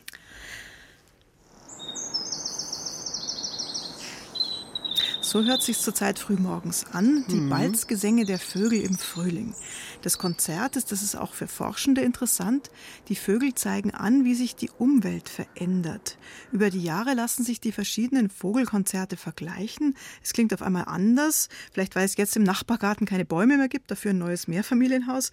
So 5.33 5.43
hört 5.43 5.63
sich 5.63 5.79
zurzeit 5.79 6.19
frühmorgens 6.19 6.85
an, 6.91 7.25
die 7.27 7.37
mhm. 7.37 7.49
Balzgesänge 7.49 8.23
der 8.23 8.37
Vögel 8.37 8.79
im 8.81 8.95
Frühling. 8.95 9.55
Das 10.03 10.19
Konzert 10.19 10.75
ist, 10.75 10.91
das 10.91 11.01
ist 11.01 11.15
auch 11.15 11.33
für 11.33 11.47
Forschende 11.47 12.01
interessant. 12.01 12.69
Die 13.07 13.15
Vögel 13.15 13.55
zeigen 13.55 13.89
an, 13.89 14.25
wie 14.25 14.35
sich 14.35 14.55
die 14.55 14.69
Umwelt 14.77 15.29
verändert. 15.29 16.19
Über 16.51 16.69
die 16.69 16.83
Jahre 16.83 17.15
lassen 17.15 17.43
sich 17.43 17.59
die 17.59 17.71
verschiedenen 17.71 18.29
Vogelkonzerte 18.29 19.17
vergleichen. 19.17 19.95
Es 20.21 20.33
klingt 20.33 20.53
auf 20.53 20.61
einmal 20.61 20.85
anders, 20.85 21.49
vielleicht 21.71 21.95
weil 21.95 22.05
es 22.05 22.15
jetzt 22.15 22.35
im 22.35 22.43
Nachbargarten 22.43 23.07
keine 23.07 23.25
Bäume 23.25 23.57
mehr 23.57 23.69
gibt, 23.69 23.89
dafür 23.89 24.11
ein 24.11 24.19
neues 24.19 24.47
Mehrfamilienhaus. 24.47 25.31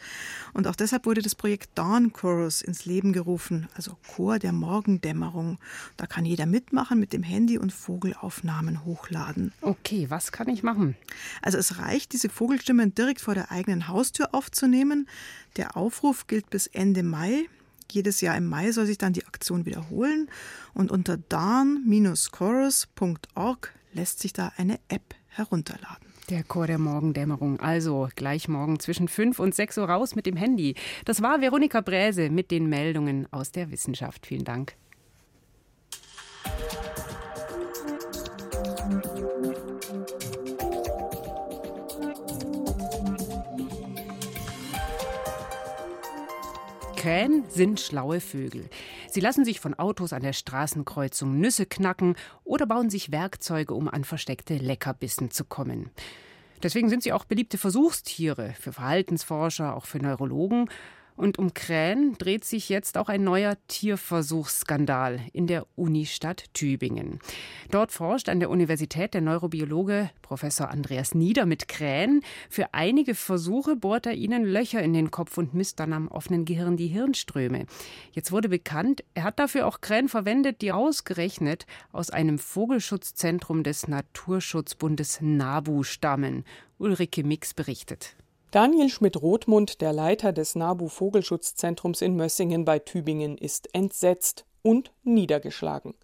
Und 0.54 0.66
auch 0.66 0.76
deshalb 0.76 1.04
wurde 1.04 1.21
das 1.21 1.35
Projekt 1.35 1.76
Dawn 1.76 2.14
Chorus 2.14 2.62
ins 2.62 2.87
Leben 2.87 3.12
gerufen, 3.12 3.69
also 3.75 3.99
Chor 4.16 4.38
der 4.38 4.52
Morgendämmerung. 4.52 5.59
Da 5.99 6.07
kann 6.07 6.25
jeder 6.25 6.47
mitmachen 6.47 6.99
mit 6.99 7.12
dem 7.12 7.23
Handy 7.23 7.59
und 7.59 7.71
Vogelaufnahmen 7.71 8.87
hochladen. 8.87 9.52
Okay, 9.61 9.90
was 10.09 10.33
kann 10.33 10.49
ich 10.49 10.63
machen? 10.63 10.97
Also 11.43 11.59
es 11.59 11.79
reicht, 11.79 12.13
diese 12.13 12.29
Vogelstimmen 12.29 12.95
direkt 12.95 13.21
vor 13.21 13.35
der 13.35 13.51
eigenen 13.51 13.89
Haustür 13.89 14.35
aufzunehmen. 14.35 15.09
Der 15.57 15.77
Aufruf 15.77 16.27
gilt 16.27 16.51
bis 16.51 16.67
Ende 16.67 17.03
Mai. 17.03 17.47
Jedes 17.91 18.21
Jahr 18.21 18.37
im 18.37 18.47
Mai 18.47 18.73
soll 18.73 18.87
sich 18.87 18.99
dann 18.99 19.13
die 19.13 19.27
Aktion 19.27 19.67
wiederholen 19.67 20.29
und 20.75 20.93
unter 20.93 21.17
darn-chorus.org 21.17 23.73
lässt 23.93 24.21
sich 24.21 24.33
da 24.33 24.53
eine 24.57 24.79
App 24.89 25.15
herunterladen. 25.29 26.07
Der 26.29 26.45
Chor 26.45 26.69
der 26.69 26.79
Morgendämmerung. 26.79 27.59
Also 27.59 28.09
gleich 28.15 28.47
morgen 28.47 28.79
zwischen 28.79 29.09
5 29.09 29.41
und 29.41 29.53
6 29.55 29.79
Uhr 29.79 29.89
raus 29.89 30.15
mit 30.15 30.27
dem 30.27 30.37
Handy. 30.37 30.77
Das 31.05 31.23
war 31.23 31.41
Veronika 31.41 31.81
Bräse 31.81 32.31
mit 32.31 32.53
den 32.53 32.69
Meldungen 32.69 33.27
aus 33.33 33.51
der 33.51 33.73
Wissenschaft. 33.73 34.27
Vielen 34.27 34.45
Dank. 34.45 34.77
Krähen 47.11 47.43
sind 47.49 47.81
schlaue 47.81 48.21
Vögel. 48.21 48.71
Sie 49.09 49.19
lassen 49.19 49.45
sich 49.45 49.59
von 49.59 49.75
Autos 49.75 50.12
an 50.12 50.23
der 50.23 50.33
Straßenkreuzung 50.33 51.40
Nüsse 51.40 51.67
knacken 51.67 52.14
oder 52.45 52.67
bauen 52.67 52.88
sich 52.88 53.11
Werkzeuge, 53.11 53.75
um 53.75 53.88
an 53.88 54.05
versteckte 54.05 54.55
Leckerbissen 54.55 55.33
zu 55.33 55.45
kommen. 55.45 55.90
Deswegen 56.62 56.88
sind 56.88 57.02
sie 57.02 57.12
auch 57.12 57.25
beliebte 57.25 57.59
Versuchstiere 57.59 58.55
für 58.61 58.73
Verhaltensforscher, 58.73 59.75
auch 59.75 59.87
für 59.87 59.99
Neurologen 59.99 60.69
und 61.21 61.39
um 61.39 61.53
Krähen 61.53 62.17
dreht 62.17 62.45
sich 62.45 62.69
jetzt 62.71 62.97
auch 62.97 63.09
ein 63.09 63.23
neuer 63.23 63.57
Tierversuchsskandal 63.69 65.21
in 65.33 65.47
der 65.47 65.67
Unistadt 65.77 66.45
Tübingen. 66.55 67.21
Dort 67.71 67.93
forscht 67.93 68.29
an 68.29 68.41
der 68.41 68.49
Universität 68.49 69.12
der 69.12 69.21
Neurobiologe 69.21 70.11
Professor 70.23 70.71
Andreas 70.71 71.15
Nieder 71.15 71.45
mit 71.45 71.69
Krähen. 71.69 72.23
Für 72.49 72.73
einige 72.73 73.15
Versuche 73.15 73.77
bohrt 73.77 74.07
er 74.07 74.15
ihnen 74.15 74.45
Löcher 74.45 74.83
in 74.83 74.95
den 74.95 75.11
Kopf 75.11 75.37
und 75.37 75.53
misst 75.53 75.79
dann 75.79 75.93
am 75.93 76.09
offenen 76.09 76.47
Gehirn 76.47 76.79
die 76.79 76.89
Hirnströme. 76.89 77.67
Jetzt 78.12 78.33
wurde 78.33 78.49
bekannt, 78.49 79.05
er 79.12 79.25
hat 79.25 79.39
dafür 79.39 79.67
auch 79.67 79.83
Krähen 79.83 80.09
verwendet, 80.09 80.62
die 80.62 80.73
ausgerechnet 80.73 81.67
aus 81.93 82.11
einem 82.11 82.39
Vogelschutzzentrum 82.39 83.62
des 83.62 83.89
Naturschutzbundes 83.89 85.21
NABU 85.21 85.83
stammen. 85.83 86.45
Ulrike 86.79 87.25
Mix 87.25 87.53
berichtet. 87.53 88.17
Daniel 88.50 88.88
Schmidt-Rothmund, 88.88 89.80
der 89.80 89.92
Leiter 89.92 90.33
des 90.33 90.57
NABU 90.57 90.88
Vogelschutzzentrums 90.88 92.00
in 92.00 92.16
Mössingen 92.16 92.64
bei 92.64 92.80
Tübingen, 92.80 93.38
ist 93.38 93.73
entsetzt 93.76 94.45
und 94.62 94.90
niedergeschlagen. 95.04 95.95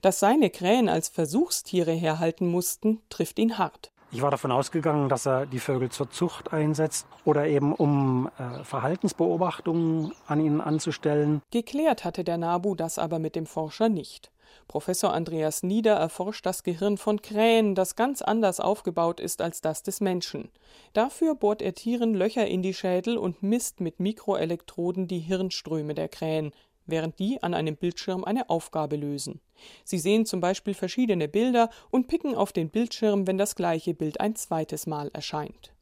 Dass 0.00 0.18
seine 0.18 0.48
Krähen 0.48 0.88
als 0.88 1.08
Versuchstiere 1.08 1.92
herhalten 1.92 2.46
mussten, 2.46 3.02
trifft 3.10 3.38
ihn 3.38 3.58
hart. 3.58 3.92
Ich 4.12 4.22
war 4.22 4.30
davon 4.32 4.50
ausgegangen, 4.50 5.08
dass 5.08 5.26
er 5.26 5.46
die 5.46 5.60
Vögel 5.60 5.88
zur 5.90 6.10
Zucht 6.10 6.52
einsetzt 6.52 7.06
oder 7.24 7.46
eben 7.46 7.72
um 7.72 8.28
äh, 8.38 8.64
Verhaltensbeobachtungen 8.64 10.12
an 10.26 10.40
ihnen 10.40 10.60
anzustellen. 10.60 11.42
Geklärt 11.52 12.04
hatte 12.04 12.24
der 12.24 12.36
NABU 12.36 12.74
das 12.74 12.98
aber 12.98 13.20
mit 13.20 13.36
dem 13.36 13.46
Forscher 13.46 13.88
nicht. 13.88 14.32
Professor 14.66 15.12
Andreas 15.12 15.62
Nieder 15.62 15.94
erforscht 15.94 16.44
das 16.44 16.64
Gehirn 16.64 16.96
von 16.96 17.22
Krähen, 17.22 17.76
das 17.76 17.94
ganz 17.94 18.20
anders 18.20 18.58
aufgebaut 18.58 19.20
ist 19.20 19.42
als 19.42 19.60
das 19.60 19.84
des 19.84 20.00
Menschen. 20.00 20.50
Dafür 20.92 21.36
bohrt 21.36 21.62
er 21.62 21.74
Tieren 21.74 22.14
Löcher 22.14 22.46
in 22.46 22.62
die 22.62 22.74
Schädel 22.74 23.16
und 23.16 23.44
misst 23.44 23.80
mit 23.80 24.00
Mikroelektroden 24.00 25.06
die 25.06 25.20
Hirnströme 25.20 25.94
der 25.94 26.08
Krähen, 26.08 26.52
während 26.90 27.18
die 27.18 27.42
an 27.42 27.54
einem 27.54 27.76
Bildschirm 27.76 28.24
eine 28.24 28.50
Aufgabe 28.50 28.96
lösen. 28.96 29.40
Sie 29.84 29.98
sehen 29.98 30.26
zum 30.26 30.40
Beispiel 30.40 30.74
verschiedene 30.74 31.28
Bilder 31.28 31.70
und 31.90 32.08
picken 32.08 32.34
auf 32.34 32.52
den 32.52 32.70
Bildschirm, 32.70 33.26
wenn 33.26 33.38
das 33.38 33.54
gleiche 33.54 33.94
Bild 33.94 34.20
ein 34.20 34.36
zweites 34.36 34.86
Mal 34.86 35.10
erscheint. 35.12 35.72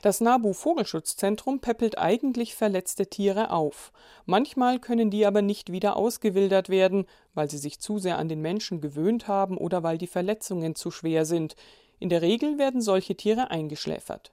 Das 0.00 0.20
Nabu 0.20 0.52
Vogelschutzzentrum 0.52 1.58
peppelt 1.58 1.98
eigentlich 1.98 2.54
verletzte 2.54 3.08
Tiere 3.08 3.50
auf. 3.50 3.90
Manchmal 4.26 4.78
können 4.78 5.10
die 5.10 5.26
aber 5.26 5.42
nicht 5.42 5.72
wieder 5.72 5.96
ausgewildert 5.96 6.68
werden, 6.68 7.06
weil 7.34 7.50
sie 7.50 7.58
sich 7.58 7.80
zu 7.80 7.98
sehr 7.98 8.16
an 8.18 8.28
den 8.28 8.40
Menschen 8.40 8.80
gewöhnt 8.80 9.26
haben 9.26 9.56
oder 9.58 9.82
weil 9.82 9.98
die 9.98 10.06
Verletzungen 10.06 10.76
zu 10.76 10.92
schwer 10.92 11.24
sind. 11.24 11.56
In 11.98 12.10
der 12.10 12.22
Regel 12.22 12.58
werden 12.58 12.80
solche 12.80 13.16
Tiere 13.16 13.50
eingeschläfert. 13.50 14.32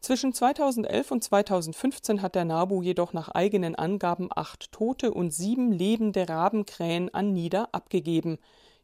Zwischen 0.00 0.32
2011 0.32 1.10
und 1.10 1.24
2015 1.24 2.22
hat 2.22 2.34
der 2.34 2.44
NABU 2.44 2.82
jedoch 2.82 3.12
nach 3.12 3.28
eigenen 3.30 3.74
Angaben 3.74 4.28
acht 4.34 4.70
tote 4.72 5.12
und 5.12 5.32
sieben 5.32 5.72
lebende 5.72 6.28
Rabenkrähen 6.28 7.12
an 7.14 7.32
Nieder 7.32 7.68
abgegeben. 7.72 8.38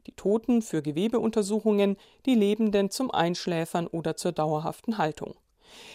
Die 0.06 0.12
Toten 0.12 0.62
für 0.62 0.82
Gewebeuntersuchungen, 0.82 1.96
die 2.26 2.34
Lebenden 2.34 2.90
zum 2.90 3.10
Einschläfern 3.10 3.86
oder 3.86 4.16
zur 4.16 4.32
dauerhaften 4.32 4.98
Haltung. 4.98 5.34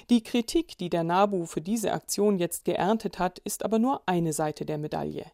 Die 0.10 0.24
Kritik, 0.24 0.78
die 0.78 0.90
der 0.90 1.04
NABU 1.04 1.46
für 1.46 1.62
diese 1.62 1.92
Aktion 1.92 2.38
jetzt 2.38 2.66
geerntet 2.66 3.20
hat, 3.20 3.40
ist 3.40 3.66
aber 3.66 3.80
nur 3.80 4.02
eine 4.06 4.34
Seite 4.34 4.66
der 4.66 4.78
Medaille. 4.78 5.26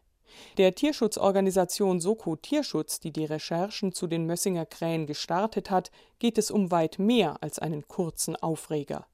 Der 0.56 0.74
Tierschutzorganisation 0.74 2.00
Soko 2.00 2.36
Tierschutz, 2.36 3.00
die 3.00 3.12
die 3.12 3.26
Recherchen 3.26 3.92
zu 3.92 4.06
den 4.06 4.26
Mössinger 4.26 4.66
Krähen 4.66 5.06
gestartet 5.06 5.70
hat, 5.70 5.90
geht 6.18 6.38
es 6.38 6.50
um 6.50 6.70
weit 6.70 6.98
mehr 6.98 7.36
als 7.42 7.58
einen 7.58 7.86
kurzen 7.86 8.36
Aufreger. 8.36 9.06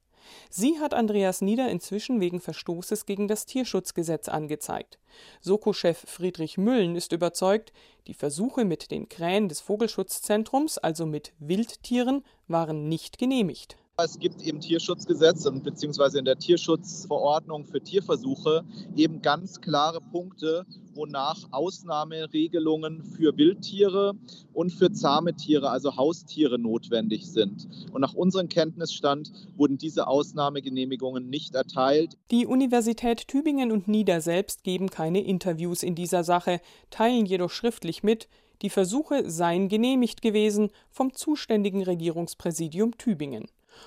Sie 0.49 0.79
hat 0.79 0.93
Andreas 0.93 1.41
Nieder 1.41 1.69
inzwischen 1.69 2.19
wegen 2.19 2.39
Verstoßes 2.39 3.05
gegen 3.05 3.27
das 3.27 3.45
Tierschutzgesetz 3.45 4.29
angezeigt. 4.29 4.99
Soko-Chef 5.41 5.97
Friedrich 5.97 6.57
Müllen 6.57 6.95
ist 6.95 7.11
überzeugt, 7.11 7.73
die 8.07 8.13
Versuche 8.13 8.65
mit 8.65 8.91
den 8.91 9.09
Krähen 9.09 9.49
des 9.49 9.61
Vogelschutzzentrums, 9.61 10.77
also 10.77 11.05
mit 11.05 11.33
Wildtieren, 11.39 12.23
waren 12.47 12.87
nicht 12.89 13.17
genehmigt. 13.17 13.77
Es 14.01 14.17
gibt 14.17 14.41
im 14.43 14.61
Tierschutzgesetz 14.61 15.45
beziehungsweise 15.61 16.19
in 16.19 16.25
der 16.25 16.37
Tierschutzverordnung 16.37 17.65
für 17.65 17.81
Tierversuche 17.81 18.63
eben 18.95 19.21
ganz 19.21 19.59
klare 19.59 19.99
Punkte, 19.99 20.65
wonach 20.93 21.43
Ausnahmeregelungen 21.51 23.03
für 23.03 23.35
Wildtiere 23.35 24.13
und 24.53 24.71
für 24.71 24.91
zahme 24.91 25.35
Tiere, 25.35 25.69
also 25.69 25.97
Haustiere, 25.97 26.57
notwendig 26.57 27.27
sind. 27.27 27.67
Und 27.91 27.99
nach 27.99 28.13
unserem 28.13 28.47
Kenntnisstand 28.47 29.31
wurden 29.57 29.77
diese 29.77 30.07
Ausnahmegenehmigungen 30.07 31.29
nicht 31.29 31.55
erteilt. 31.55 32.17
Die 32.31 32.45
Universität 32.45 33.27
Tübingen 33.27 33.71
und 33.71 33.89
Nieder 33.89 34.21
selbst 34.21 34.63
geben 34.63 34.89
keine 34.89 35.21
Interviews 35.21 35.83
in 35.83 35.95
dieser 35.95 36.23
Sache, 36.23 36.61
teilen 36.89 37.25
jedoch 37.25 37.51
schriftlich 37.51 38.01
mit, 38.01 38.29
die 38.61 38.69
Versuche 38.69 39.29
seien 39.29 39.67
genehmigt 39.67 40.21
gewesen 40.21 40.69
vom 40.89 41.13
zuständigen 41.13 41.83
Regierungspräsidium 41.83 42.97
Tübingen. 42.97 43.45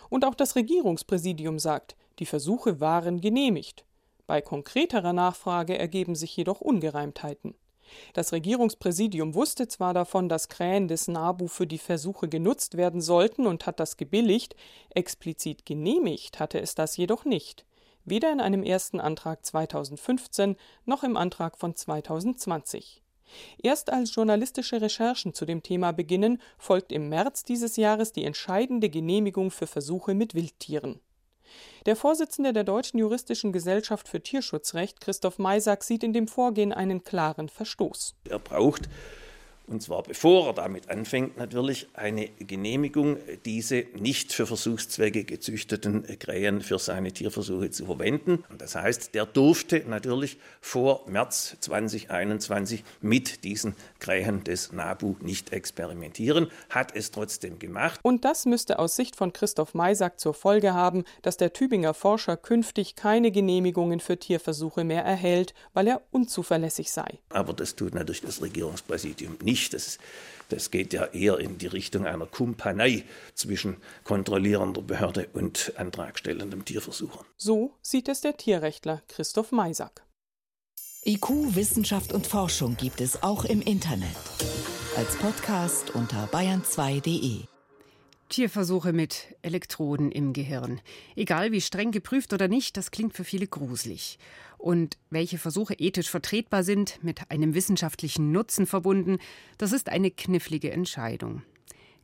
Und 0.09 0.25
auch 0.25 0.35
das 0.35 0.57
Regierungspräsidium 0.57 1.59
sagt, 1.59 1.97
die 2.19 2.27
Versuche 2.27 2.81
waren 2.81 3.21
genehmigt. 3.21 3.85
Bei 4.27 4.41
konkreterer 4.41 5.13
Nachfrage 5.13 5.79
ergeben 5.79 6.15
sich 6.15 6.37
jedoch 6.37 6.61
Ungereimtheiten. 6.61 7.55
Das 8.15 8.33
Regierungspräsidium 8.33 9.35
wusste 9.35 9.69
zwar 9.69 9.95
davon, 9.95 10.29
dass 10.29 10.49
Krähen 10.49 10.89
des 10.89 11.09
NABU 11.09 11.49
für 11.49 11.67
die 11.67 11.79
Versuche 11.79 12.29
genutzt 12.29 12.77
werden 12.77 13.01
sollten 13.01 13.47
und 13.47 13.67
hat 13.67 13.81
das 13.81 13.97
gebilligt, 13.97 14.57
explizit 14.95 15.67
genehmigt 15.67 16.41
hatte 16.41 16.61
es 16.61 16.75
das 16.75 16.97
jedoch 16.97 17.25
nicht, 17.25 17.67
weder 18.05 18.33
in 18.33 18.41
einem 18.41 18.63
ersten 18.63 19.01
Antrag 19.01 19.45
2015 19.45 20.57
noch 20.85 21.03
im 21.03 21.17
Antrag 21.17 21.59
von 21.59 21.75
2020. 21.75 23.02
Erst 23.63 23.93
als 23.93 24.15
journalistische 24.15 24.81
Recherchen 24.81 25.35
zu 25.35 25.45
dem 25.45 25.63
Thema 25.63 25.93
beginnen, 25.93 26.41
folgt 26.59 26.93
im 26.93 27.09
März 27.09 27.45
dieses 27.45 27.77
Jahres 27.77 28.13
die 28.13 28.25
entscheidende 28.25 28.91
Genehmigung 28.91 29.51
für 29.51 29.67
Versuche 29.67 30.15
mit 30.15 30.35
Wildtieren. 30.35 31.01
Der 31.87 31.97
Vorsitzende 31.97 32.53
der 32.53 32.65
Deutschen 32.65 32.99
Juristischen 32.99 33.53
Gesellschaft 33.53 34.09
für 34.09 34.23
Tierschutzrecht, 34.23 35.01
Christoph 35.01 35.39
Maysack, 35.39 35.83
sieht 35.85 36.05
in 36.05 36.13
dem 36.13 36.29
Vorgehen 36.29 36.73
einen 36.73 37.03
klaren 37.03 37.49
Verstoß. 37.49 38.15
Er 38.29 38.39
braucht 38.39 38.89
und 39.73 39.83
zwar 39.83 40.03
bevor 40.03 40.49
er 40.49 40.53
damit 40.53 40.91
anfängt, 40.91 41.37
natürlich 41.39 41.89
eine 41.95 42.29
Genehmigung, 42.39 43.17
diese 43.45 43.87
nicht 43.99 44.33
für 44.33 44.47
Versuchszwecke 44.47 45.25
gezüchteten 45.25 46.05
Krähen 46.19 46.61
für 46.61 46.79
seine 46.79 47.13
Tierversuche 47.13 47.71
zu 47.71 47.87
verwenden. 47.87 48.45
Und 48.51 48.61
das 48.61 48.75
heißt, 48.75 49.15
der 49.15 49.27
durfte 49.27 49.83
natürlich 49.89 50.37
vor 50.61 51.05
März 51.09 51.57
2021 51.61 52.85
mit 53.01 53.45
diesen 53.45 53.75
Krähen 54.03 54.43
des 54.43 54.73
NABU 54.73 55.15
nicht 55.21 55.53
experimentieren, 55.53 56.51
hat 56.69 56.95
es 56.97 57.13
trotzdem 57.13 57.61
gemacht. 57.61 58.01
Und 58.03 58.25
das 58.25 58.47
müsste 58.47 58.81
aus 58.81 58.97
Sicht 58.97 59.15
von 59.15 59.33
Christoph 59.33 59.75
Maysack 59.75 60.19
zur 60.19 60.35
Folge 60.35 60.75
haben, 60.75 61.05
dass 61.23 61.37
der 61.37 61.53
Tübinger 61.53 61.95
Forscher 61.95 62.37
künftig 62.37 62.97
keine 62.97 63.31
Genehmigungen 63.31 64.01
für 64.01 64.19
Tierversuche 64.19 64.83
mehr 64.83 65.05
erhält, 65.05 65.55
weil 65.73 65.87
er 65.87 66.03
unzuverlässig 66.11 66.91
sei. 66.91 67.21
Aber 67.29 67.53
das 67.53 67.77
tut 67.77 67.95
natürlich 67.95 68.23
das 68.23 68.43
Regierungspräsidium 68.43 69.37
nicht. 69.41 69.73
Das, 69.73 69.99
das 70.49 70.73
geht 70.73 70.93
ja 70.93 71.05
eher 71.07 71.39
in 71.39 71.59
die 71.59 71.69
Richtung 71.69 72.05
einer 72.05 72.27
Kumpanei 72.27 73.05
zwischen 73.35 73.77
kontrollierender 74.03 74.83
Behörde 74.83 75.29
und 75.33 75.75
antragstellendem 75.77 76.65
Tierversucher. 76.65 77.25
So 77.37 77.77
sieht 77.83 78.09
es 78.09 78.21
der 78.21 78.37
Tierrechtler 78.37 79.03
Christoph 79.07 79.53
Maysack. 79.53 80.03
IQ, 81.05 81.57
Wissenschaft 81.57 82.13
und 82.13 82.29
Forschung 82.29 82.77
gibt 82.77 83.01
es 83.01 83.25
auch 83.25 83.45
im 83.45 83.61
Internet. 83.61 84.15
Als 84.97 85.17
Podcast 85.17 85.91
unter 85.97 86.29
bayern2.de. 86.29 87.41
Tierversuche 88.29 88.93
mit 88.93 89.35
Elektroden 89.43 90.13
im 90.13 90.33
Gehirn. 90.33 90.81
Egal 91.17 91.51
wie 91.51 91.61
streng 91.61 91.91
geprüft 91.91 92.33
oder 92.33 92.47
nicht, 92.47 92.77
das 92.77 92.93
klingt 92.93 93.15
für 93.15 93.25
viele 93.25 93.49
gruselig. 93.49 94.21
Und 94.59 94.97
welche 95.11 95.39
Versuche 95.39 95.75
ethisch 95.75 96.09
vertretbar 96.09 96.63
sind, 96.63 97.03
mit 97.03 97.33
einem 97.33 97.55
wissenschaftlichen 97.55 98.31
Nutzen 98.31 98.65
verbunden, 98.65 99.19
das 99.59 99.73
ist 99.73 99.89
eine 99.89 100.13
knifflige 100.13 100.71
Entscheidung. 100.71 101.43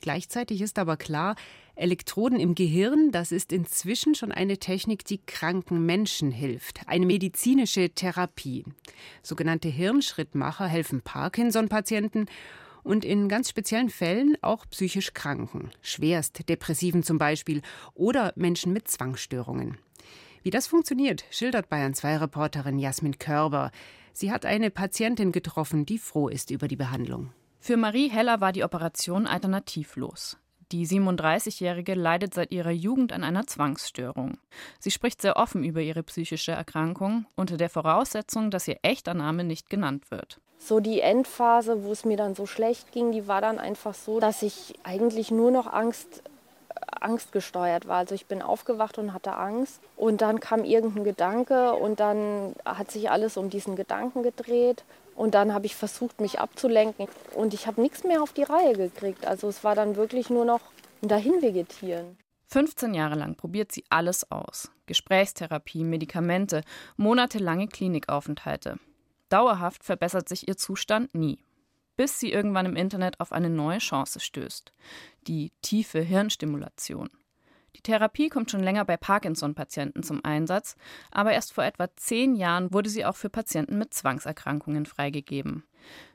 Gleichzeitig 0.01 0.61
ist 0.61 0.79
aber 0.79 0.97
klar, 0.97 1.35
Elektroden 1.75 2.39
im 2.39 2.55
Gehirn, 2.55 3.11
das 3.11 3.31
ist 3.31 3.53
inzwischen 3.53 4.13
schon 4.13 4.31
eine 4.31 4.57
Technik, 4.57 5.05
die 5.05 5.19
kranken 5.25 5.85
Menschen 5.85 6.31
hilft. 6.31 6.81
Eine 6.87 7.05
medizinische 7.05 7.89
Therapie. 7.89 8.65
Sogenannte 9.23 9.69
Hirnschrittmacher 9.69 10.67
helfen 10.67 11.01
Parkinson-Patienten 11.01 12.25
und 12.83 13.05
in 13.05 13.29
ganz 13.29 13.49
speziellen 13.49 13.89
Fällen 13.89 14.37
auch 14.41 14.65
psychisch 14.69 15.13
Kranken, 15.13 15.71
schwerst 15.81 16.47
Depressiven 16.49 17.03
zum 17.03 17.17
Beispiel 17.17 17.61
oder 17.93 18.33
Menschen 18.35 18.73
mit 18.73 18.87
Zwangsstörungen. 18.87 19.77
Wie 20.43 20.49
das 20.49 20.67
funktioniert, 20.67 21.25
schildert 21.31 21.69
Bayern 21.69 21.93
2 21.93 22.17
Reporterin 22.17 22.79
Jasmin 22.79 23.19
Körber. 23.19 23.71
Sie 24.13 24.31
hat 24.31 24.45
eine 24.45 24.71
Patientin 24.71 25.31
getroffen, 25.31 25.85
die 25.85 25.97
froh 25.97 26.29
ist 26.29 26.51
über 26.51 26.67
die 26.67 26.77
Behandlung. 26.77 27.31
Für 27.61 27.75
Marie 27.77 28.09
Heller 28.09 28.41
war 28.41 28.53
die 28.53 28.63
Operation 28.63 29.27
alternativlos. 29.27 30.37
Die 30.71 30.87
37-Jährige 30.87 31.93
leidet 31.93 32.33
seit 32.33 32.51
ihrer 32.51 32.71
Jugend 32.71 33.11
an 33.11 33.23
einer 33.23 33.47
Zwangsstörung. 33.47 34.37
Sie 34.79 34.91
spricht 34.91 35.21
sehr 35.21 35.35
offen 35.35 35.63
über 35.63 35.81
ihre 35.81 36.03
psychische 36.03 36.51
Erkrankung, 36.51 37.25
unter 37.35 37.57
der 37.57 37.69
Voraussetzung, 37.69 38.49
dass 38.49 38.67
ihr 38.67 38.77
echter 38.81 39.13
Name 39.13 39.43
nicht 39.43 39.69
genannt 39.69 40.09
wird. 40.09 40.39
So 40.57 40.79
die 40.79 41.01
Endphase, 41.01 41.83
wo 41.83 41.91
es 41.91 42.05
mir 42.05 42.17
dann 42.17 42.35
so 42.35 42.45
schlecht 42.45 42.91
ging, 42.91 43.11
die 43.11 43.27
war 43.27 43.41
dann 43.41 43.59
einfach 43.59 43.93
so, 43.93 44.19
dass 44.19 44.41
ich 44.41 44.75
eigentlich 44.83 45.31
nur 45.31 45.51
noch 45.51 45.67
Angst 45.71 46.23
angstgesteuert 47.01 47.87
war. 47.87 47.97
Also 47.97 48.15
ich 48.15 48.25
bin 48.25 48.41
aufgewacht 48.41 48.97
und 48.97 49.13
hatte 49.13 49.35
Angst 49.35 49.81
und 49.95 50.21
dann 50.21 50.39
kam 50.39 50.63
irgendein 50.63 51.03
Gedanke 51.03 51.73
und 51.73 51.99
dann 51.99 52.55
hat 52.65 52.91
sich 52.91 53.09
alles 53.09 53.37
um 53.37 53.49
diesen 53.49 53.75
Gedanken 53.75 54.23
gedreht 54.23 54.83
und 55.19 55.35
dann 55.35 55.53
habe 55.53 55.65
ich 55.65 55.75
versucht, 55.75 56.21
mich 56.21 56.39
abzulenken 56.39 57.09
und 57.35 57.53
ich 57.53 57.67
habe 57.67 57.81
nichts 57.81 58.05
mehr 58.05 58.23
auf 58.23 58.31
die 58.31 58.43
Reihe 58.43 58.71
gekriegt. 58.71 59.27
Also 59.27 59.49
es 59.49 59.65
war 59.65 59.75
dann 59.75 59.97
wirklich 59.97 60.29
nur 60.29 60.45
noch 60.45 60.61
ein 61.01 61.09
Dahinvegetieren. 61.09 62.17
15 62.47 62.93
Jahre 62.93 63.15
lang 63.15 63.35
probiert 63.35 63.69
sie 63.73 63.83
alles 63.89 64.31
aus. 64.31 64.71
Gesprächstherapie, 64.85 65.83
Medikamente, 65.83 66.61
monatelange 66.95 67.67
Klinikaufenthalte. 67.67 68.79
Dauerhaft 69.27 69.83
verbessert 69.83 70.29
sich 70.29 70.47
ihr 70.47 70.55
Zustand 70.55 71.13
nie, 71.13 71.43
bis 71.97 72.17
sie 72.17 72.31
irgendwann 72.31 72.65
im 72.65 72.77
Internet 72.77 73.19
auf 73.19 73.33
eine 73.33 73.49
neue 73.49 73.79
Chance 73.79 74.21
stößt. 74.21 74.71
Die 75.27 75.51
tiefe 75.61 75.99
Hirnstimulation. 75.99 77.09
Die 77.79 77.83
Therapie 77.83 78.27
kommt 78.27 78.51
schon 78.51 78.61
länger 78.61 78.83
bei 78.83 78.97
Parkinson-Patienten 78.97 80.03
zum 80.03 80.19
Einsatz, 80.25 80.75
aber 81.11 81.31
erst 81.31 81.53
vor 81.53 81.63
etwa 81.63 81.87
zehn 81.95 82.35
Jahren 82.35 82.73
wurde 82.73 82.89
sie 82.89 83.05
auch 83.05 83.15
für 83.15 83.29
Patienten 83.29 83.77
mit 83.77 83.93
Zwangserkrankungen 83.93 84.85
freigegeben. 84.85 85.63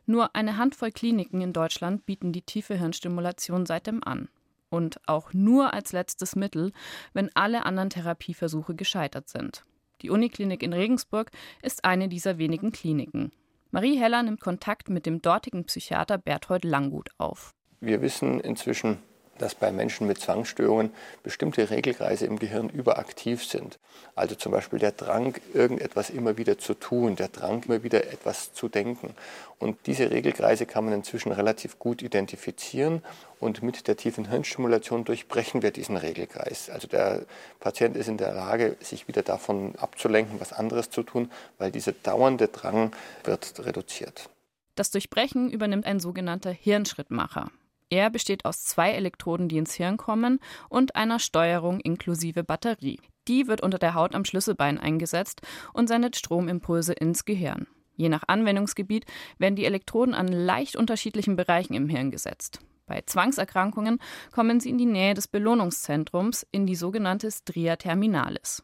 Nur 0.05 0.37
eine 0.37 0.59
Handvoll 0.59 0.93
Kliniken 0.93 1.41
in 1.41 1.55
Deutschland 1.55 2.05
bieten 2.05 2.33
die 2.33 2.43
tiefe 2.43 2.75
Hirnstimulation 2.75 3.65
seitdem 3.65 4.05
an. 4.05 4.29
Und 4.69 5.01
auch 5.07 5.33
nur 5.33 5.73
als 5.73 5.93
letztes 5.93 6.37
Mittel, 6.37 6.73
wenn 7.15 7.31
alle 7.35 7.65
anderen 7.65 7.89
Therapieversuche 7.89 8.75
gescheitert 8.75 9.31
sind. 9.31 9.63
Die 10.03 10.11
Uniklinik 10.11 10.63
in 10.63 10.75
Regensburg 10.75 11.31
ist 11.63 11.87
eine 11.87 12.09
dieser 12.09 12.37
wenigen 12.37 12.73
Kliniken. 12.73 13.33
Marie 13.71 13.99
Heller 13.99 14.23
nimmt 14.23 14.41
Kontakt 14.41 14.91
mit 14.91 15.07
dem 15.07 15.23
dortigen 15.23 15.65
Psychiater 15.65 16.19
Berthold 16.19 16.65
Langgut 16.65 17.09
auf. 17.17 17.55
Wir 17.81 18.03
wissen 18.03 18.41
inzwischen, 18.41 18.99
dass 19.39 19.55
bei 19.55 19.73
Menschen 19.73 20.07
mit 20.07 20.21
Zwangsstörungen 20.21 20.93
bestimmte 21.23 21.71
Regelkreise 21.71 22.27
im 22.27 22.39
Gehirn 22.39 22.69
überaktiv 22.69 23.45
sind. 23.45 23.79
Also 24.15 24.35
zum 24.35 24.53
Beispiel 24.53 24.79
der 24.79 24.93
Drang, 24.93 25.35
irgendetwas 25.53 26.11
immer 26.11 26.37
wieder 26.37 26.59
zu 26.59 26.75
tun, 26.75 27.17
der 27.17 27.29
Drang, 27.29 27.63
immer 27.65 27.83
wieder 27.83 28.05
etwas 28.13 28.53
zu 28.53 28.69
denken. 28.69 29.15
Und 29.59 29.79
diese 29.87 30.11
Regelkreise 30.11 30.67
kann 30.67 30.85
man 30.85 30.95
inzwischen 30.95 31.33
relativ 31.33 31.79
gut 31.79 32.03
identifizieren 32.03 33.03
und 33.41 33.63
mit 33.63 33.89
der 33.89 33.97
tiefen 33.97 34.29
Hirnstimulation 34.29 35.05
durchbrechen 35.05 35.63
wir 35.63 35.71
diesen 35.71 35.97
Regelkreis. 35.97 36.71
Also 36.71 36.89
der 36.89 37.23
Patient 37.61 37.97
ist 37.97 38.09
in 38.09 38.17
der 38.17 38.33
Lage, 38.33 38.77
sich 38.81 39.09
wieder 39.09 39.23
davon 39.23 39.75
abzulenken, 39.77 40.41
was 40.41 40.53
anderes 40.53 40.91
zu 40.91 41.03
tun, 41.03 41.31
weil 41.59 41.71
dieser 41.71 41.93
dauernde 41.93 42.49
Drang 42.49 42.93
wird 43.25 43.65
reduziert. 43.65 44.29
Das 44.75 44.91
Durchbrechen 44.91 45.51
übernimmt 45.51 45.87
ein 45.87 46.01
sogenannter 46.01 46.51
Hirnschrittmacher. 46.51 47.51
Er 47.91 48.11
besteht 48.11 48.45
aus 48.45 48.65
zwei 48.65 48.93
Elektroden, 48.93 49.49
die 49.49 49.59
ins 49.59 49.75
Hirn 49.75 49.97
kommen, 49.97 50.41
und 50.69 50.97
einer 50.97 51.19
Steuerung 51.19 51.81
inklusive 51.81 52.45
Batterie. 52.45 53.01
Die 53.29 53.47
wird 53.47 53.63
unter 53.63 53.79
der 53.79 53.95
Haut 53.95 54.15
am 54.15 54.25
Schlüsselbein 54.25 54.79
eingesetzt 54.79 55.43
und 55.73 55.89
sendet 55.89 56.17
Stromimpulse 56.17 56.93
ins 56.93 57.25
Gehirn. 57.25 57.67
Je 57.97 58.09
nach 58.09 58.25
Anwendungsgebiet 58.27 59.07
werden 59.39 59.57
die 59.57 59.65
Elektroden 59.65 60.15
an 60.15 60.29
leicht 60.29 60.77
unterschiedlichen 60.77 61.37
Bereichen 61.37 61.75
im 61.75 61.89
Hirn 61.89 62.11
gesetzt. 62.11 62.61
Bei 62.87 63.01
Zwangserkrankungen 63.01 63.99
kommen 64.33 64.61
sie 64.61 64.71
in 64.71 64.79
die 64.79 64.87
Nähe 64.87 65.15
des 65.15 65.29
Belohnungszentrums, 65.29 66.47
in 66.51 66.67
die 66.67 66.75
sogenannte 66.75 67.31
Stria 67.31 67.77
terminalis. 67.77 68.63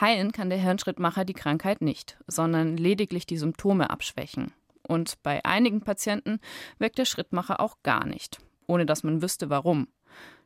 Heilen 0.00 0.32
kann 0.32 0.50
der 0.50 0.58
Hirnschrittmacher 0.58 1.24
die 1.24 1.34
Krankheit 1.34 1.80
nicht, 1.80 2.16
sondern 2.26 2.76
lediglich 2.76 3.26
die 3.26 3.38
Symptome 3.38 3.90
abschwächen. 3.90 4.52
Und 4.86 5.22
bei 5.22 5.44
einigen 5.44 5.80
Patienten 5.80 6.40
wirkt 6.78 6.98
der 6.98 7.04
Schrittmacher 7.04 7.60
auch 7.60 7.76
gar 7.82 8.06
nicht, 8.06 8.38
ohne 8.66 8.86
dass 8.86 9.02
man 9.02 9.22
wüsste 9.22 9.50
warum. 9.50 9.88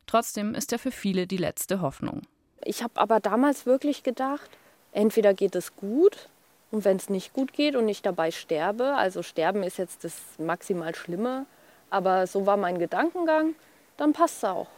Trotzdem 0.06 0.54
ist 0.54 0.72
er 0.72 0.78
für 0.78 0.90
viele 0.90 1.26
die 1.26 1.36
letzte 1.36 1.80
Hoffnung. 1.80 2.22
Ich 2.64 2.82
habe 2.82 3.00
aber 3.00 3.20
damals 3.20 3.66
wirklich 3.66 4.02
gedacht, 4.02 4.50
entweder 4.92 5.34
geht 5.34 5.54
es 5.54 5.76
gut 5.76 6.28
und 6.70 6.84
wenn 6.84 6.96
es 6.96 7.08
nicht 7.08 7.32
gut 7.32 7.52
geht 7.52 7.76
und 7.76 7.88
ich 7.88 8.02
dabei 8.02 8.30
sterbe, 8.30 8.94
also 8.94 9.22
sterben 9.22 9.62
ist 9.62 9.78
jetzt 9.78 10.04
das 10.04 10.14
maximal 10.38 10.94
Schlimme, 10.94 11.46
aber 11.90 12.26
so 12.26 12.46
war 12.46 12.56
mein 12.56 12.78
Gedankengang, 12.78 13.54
dann 13.96 14.12
passt 14.12 14.38
es 14.38 14.44
auch. 14.44 14.68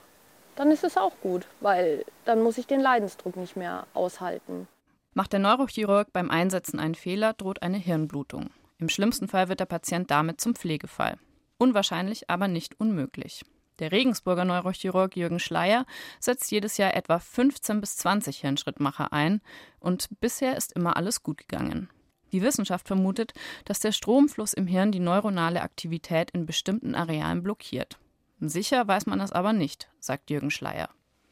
Dann 0.56 0.70
ist 0.70 0.84
es 0.84 0.96
auch 0.96 1.12
gut, 1.22 1.46
weil 1.60 2.04
dann 2.24 2.42
muss 2.42 2.58
ich 2.58 2.66
den 2.66 2.80
Leidensdruck 2.80 3.36
nicht 3.36 3.56
mehr 3.56 3.86
aushalten. 3.94 4.68
Macht 5.14 5.32
der 5.32 5.40
Neurochirurg 5.40 6.12
beim 6.12 6.30
Einsetzen 6.30 6.78
einen 6.78 6.94
Fehler, 6.94 7.32
droht 7.32 7.62
eine 7.62 7.78
Hirnblutung. 7.78 8.50
Im 8.80 8.88
schlimmsten 8.88 9.28
Fall 9.28 9.48
wird 9.50 9.60
der 9.60 9.66
Patient 9.66 10.10
damit 10.10 10.40
zum 10.40 10.54
Pflegefall. 10.54 11.18
Unwahrscheinlich, 11.58 12.30
aber 12.30 12.48
nicht 12.48 12.80
unmöglich. 12.80 13.44
Der 13.78 13.92
Regensburger 13.92 14.46
Neurochirurg 14.46 15.16
Jürgen 15.16 15.38
Schleier 15.38 15.84
setzt 16.18 16.50
jedes 16.50 16.78
Jahr 16.78 16.94
etwa 16.94 17.18
15 17.18 17.80
bis 17.80 17.96
20 17.98 18.38
Hirnschrittmacher 18.38 19.12
ein 19.12 19.42
und 19.80 20.08
bisher 20.20 20.56
ist 20.56 20.72
immer 20.72 20.96
alles 20.96 21.22
gut 21.22 21.38
gegangen. 21.38 21.90
Die 22.32 22.42
Wissenschaft 22.42 22.86
vermutet, 22.86 23.34
dass 23.66 23.80
der 23.80 23.92
Stromfluss 23.92 24.54
im 24.54 24.66
Hirn 24.66 24.92
die 24.92 25.00
neuronale 25.00 25.62
Aktivität 25.62 26.30
in 26.30 26.46
bestimmten 26.46 26.94
Arealen 26.94 27.42
blockiert. 27.42 27.98
Sicher 28.40 28.88
weiß 28.88 29.06
man 29.06 29.18
das 29.18 29.32
aber 29.32 29.52
nicht, 29.52 29.90
sagt 29.98 30.30
Jürgen 30.30 30.50
Schleier. 30.50 30.88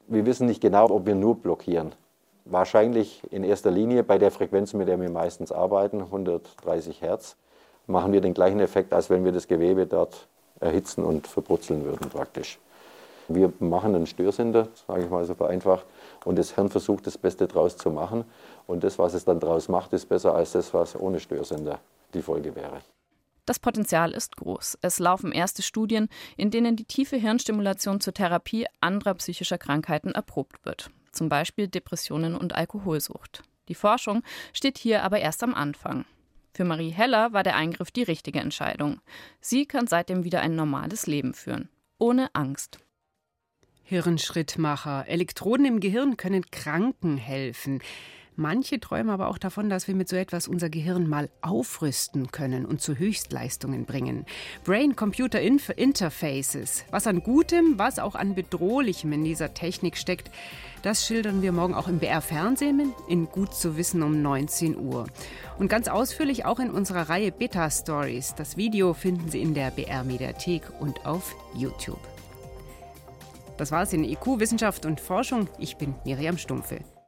Wir 0.06 0.26
wissen 0.26 0.46
nicht 0.46 0.60
genau, 0.60 0.90
ob 0.90 1.06
wir 1.06 1.14
nur 1.14 1.40
blockieren. 1.40 1.94
Wahrscheinlich 2.50 3.22
in 3.30 3.44
erster 3.44 3.70
Linie 3.70 4.02
bei 4.02 4.16
der 4.16 4.30
Frequenz, 4.30 4.72
mit 4.72 4.88
der 4.88 4.98
wir 4.98 5.10
meistens 5.10 5.52
arbeiten, 5.52 6.00
130 6.00 7.02
Hertz, 7.02 7.36
machen 7.86 8.10
wir 8.12 8.22
den 8.22 8.32
gleichen 8.32 8.60
Effekt, 8.60 8.94
als 8.94 9.10
wenn 9.10 9.22
wir 9.22 9.32
das 9.32 9.48
Gewebe 9.48 9.86
dort 9.86 10.28
erhitzen 10.58 11.04
und 11.04 11.26
verbrutzeln 11.26 11.84
würden 11.84 12.08
praktisch. 12.08 12.58
Wir 13.28 13.52
machen 13.58 13.94
einen 13.94 14.06
Störsender, 14.06 14.68
sage 14.86 15.04
ich 15.04 15.10
mal 15.10 15.26
so 15.26 15.34
vereinfacht, 15.34 15.84
und 16.24 16.38
das 16.38 16.54
Hirn 16.54 16.70
versucht 16.70 17.06
das 17.06 17.18
Beste 17.18 17.46
daraus 17.46 17.76
zu 17.76 17.90
machen. 17.90 18.24
Und 18.66 18.82
das, 18.82 18.98
was 18.98 19.12
es 19.12 19.26
dann 19.26 19.40
daraus 19.40 19.68
macht, 19.68 19.92
ist 19.92 20.08
besser 20.08 20.34
als 20.34 20.52
das, 20.52 20.72
was 20.72 20.98
ohne 20.98 21.20
Störsender 21.20 21.80
die 22.14 22.22
Folge 22.22 22.56
wäre. 22.56 22.80
Das 23.44 23.58
Potenzial 23.58 24.12
ist 24.12 24.38
groß. 24.38 24.78
Es 24.80 24.98
laufen 24.98 25.32
erste 25.32 25.60
Studien, 25.60 26.08
in 26.38 26.50
denen 26.50 26.76
die 26.76 26.84
tiefe 26.84 27.16
Hirnstimulation 27.16 28.00
zur 28.00 28.14
Therapie 28.14 28.66
anderer 28.80 29.14
psychischer 29.14 29.58
Krankheiten 29.58 30.12
erprobt 30.12 30.64
wird 30.64 30.90
zum 31.18 31.28
Beispiel 31.28 31.68
Depressionen 31.68 32.34
und 32.34 32.54
Alkoholsucht. 32.54 33.42
Die 33.68 33.74
Forschung 33.74 34.22
steht 34.54 34.78
hier 34.78 35.02
aber 35.02 35.18
erst 35.18 35.42
am 35.42 35.54
Anfang. 35.54 36.06
Für 36.54 36.64
Marie 36.64 36.90
Heller 36.90 37.32
war 37.32 37.42
der 37.42 37.56
Eingriff 37.56 37.90
die 37.90 38.04
richtige 38.04 38.40
Entscheidung. 38.40 39.00
Sie 39.40 39.66
kann 39.66 39.86
seitdem 39.86 40.24
wieder 40.24 40.40
ein 40.40 40.56
normales 40.56 41.06
Leben 41.06 41.34
führen, 41.34 41.68
ohne 41.98 42.34
Angst. 42.34 42.78
Hirnschrittmacher. 43.82 45.06
Elektroden 45.08 45.66
im 45.66 45.80
Gehirn 45.80 46.16
können 46.16 46.50
Kranken 46.50 47.16
helfen. 47.16 47.80
Manche 48.40 48.78
träumen 48.78 49.10
aber 49.10 49.26
auch 49.26 49.38
davon, 49.38 49.68
dass 49.68 49.88
wir 49.88 49.96
mit 49.96 50.08
so 50.08 50.14
etwas 50.14 50.46
unser 50.46 50.70
Gehirn 50.70 51.08
mal 51.08 51.28
aufrüsten 51.40 52.30
können 52.30 52.66
und 52.66 52.80
zu 52.80 52.96
Höchstleistungen 52.96 53.84
bringen. 53.84 54.26
Brain-Computer 54.62 55.40
Interfaces. 55.40 56.84
Was 56.92 57.08
an 57.08 57.24
Gutem, 57.24 57.80
was 57.80 57.98
auch 57.98 58.14
an 58.14 58.36
Bedrohlichem 58.36 59.12
in 59.12 59.24
dieser 59.24 59.54
Technik 59.54 59.96
steckt, 59.96 60.30
das 60.82 61.04
schildern 61.04 61.42
wir 61.42 61.50
morgen 61.50 61.74
auch 61.74 61.88
im 61.88 61.98
BR-Fernsehen 61.98 62.92
in 63.08 63.26
Gut 63.26 63.56
zu 63.56 63.76
wissen 63.76 64.04
um 64.04 64.22
19 64.22 64.78
Uhr. 64.78 65.08
Und 65.58 65.66
ganz 65.66 65.88
ausführlich 65.88 66.44
auch 66.44 66.60
in 66.60 66.70
unserer 66.70 67.08
Reihe 67.08 67.32
Beta 67.32 67.68
Stories. 67.68 68.36
Das 68.36 68.56
Video 68.56 68.94
finden 68.94 69.28
Sie 69.32 69.42
in 69.42 69.54
der 69.54 69.72
BR-Mediathek 69.72 70.62
und 70.78 71.04
auf 71.06 71.34
YouTube. 71.56 71.98
Das 73.56 73.72
war 73.72 73.82
es 73.82 73.92
in 73.92 74.04
IQ, 74.04 74.38
Wissenschaft 74.38 74.86
und 74.86 75.00
Forschung. 75.00 75.48
Ich 75.58 75.76
bin 75.76 75.96
Miriam 76.04 76.38
Stumpfe. 76.38 76.78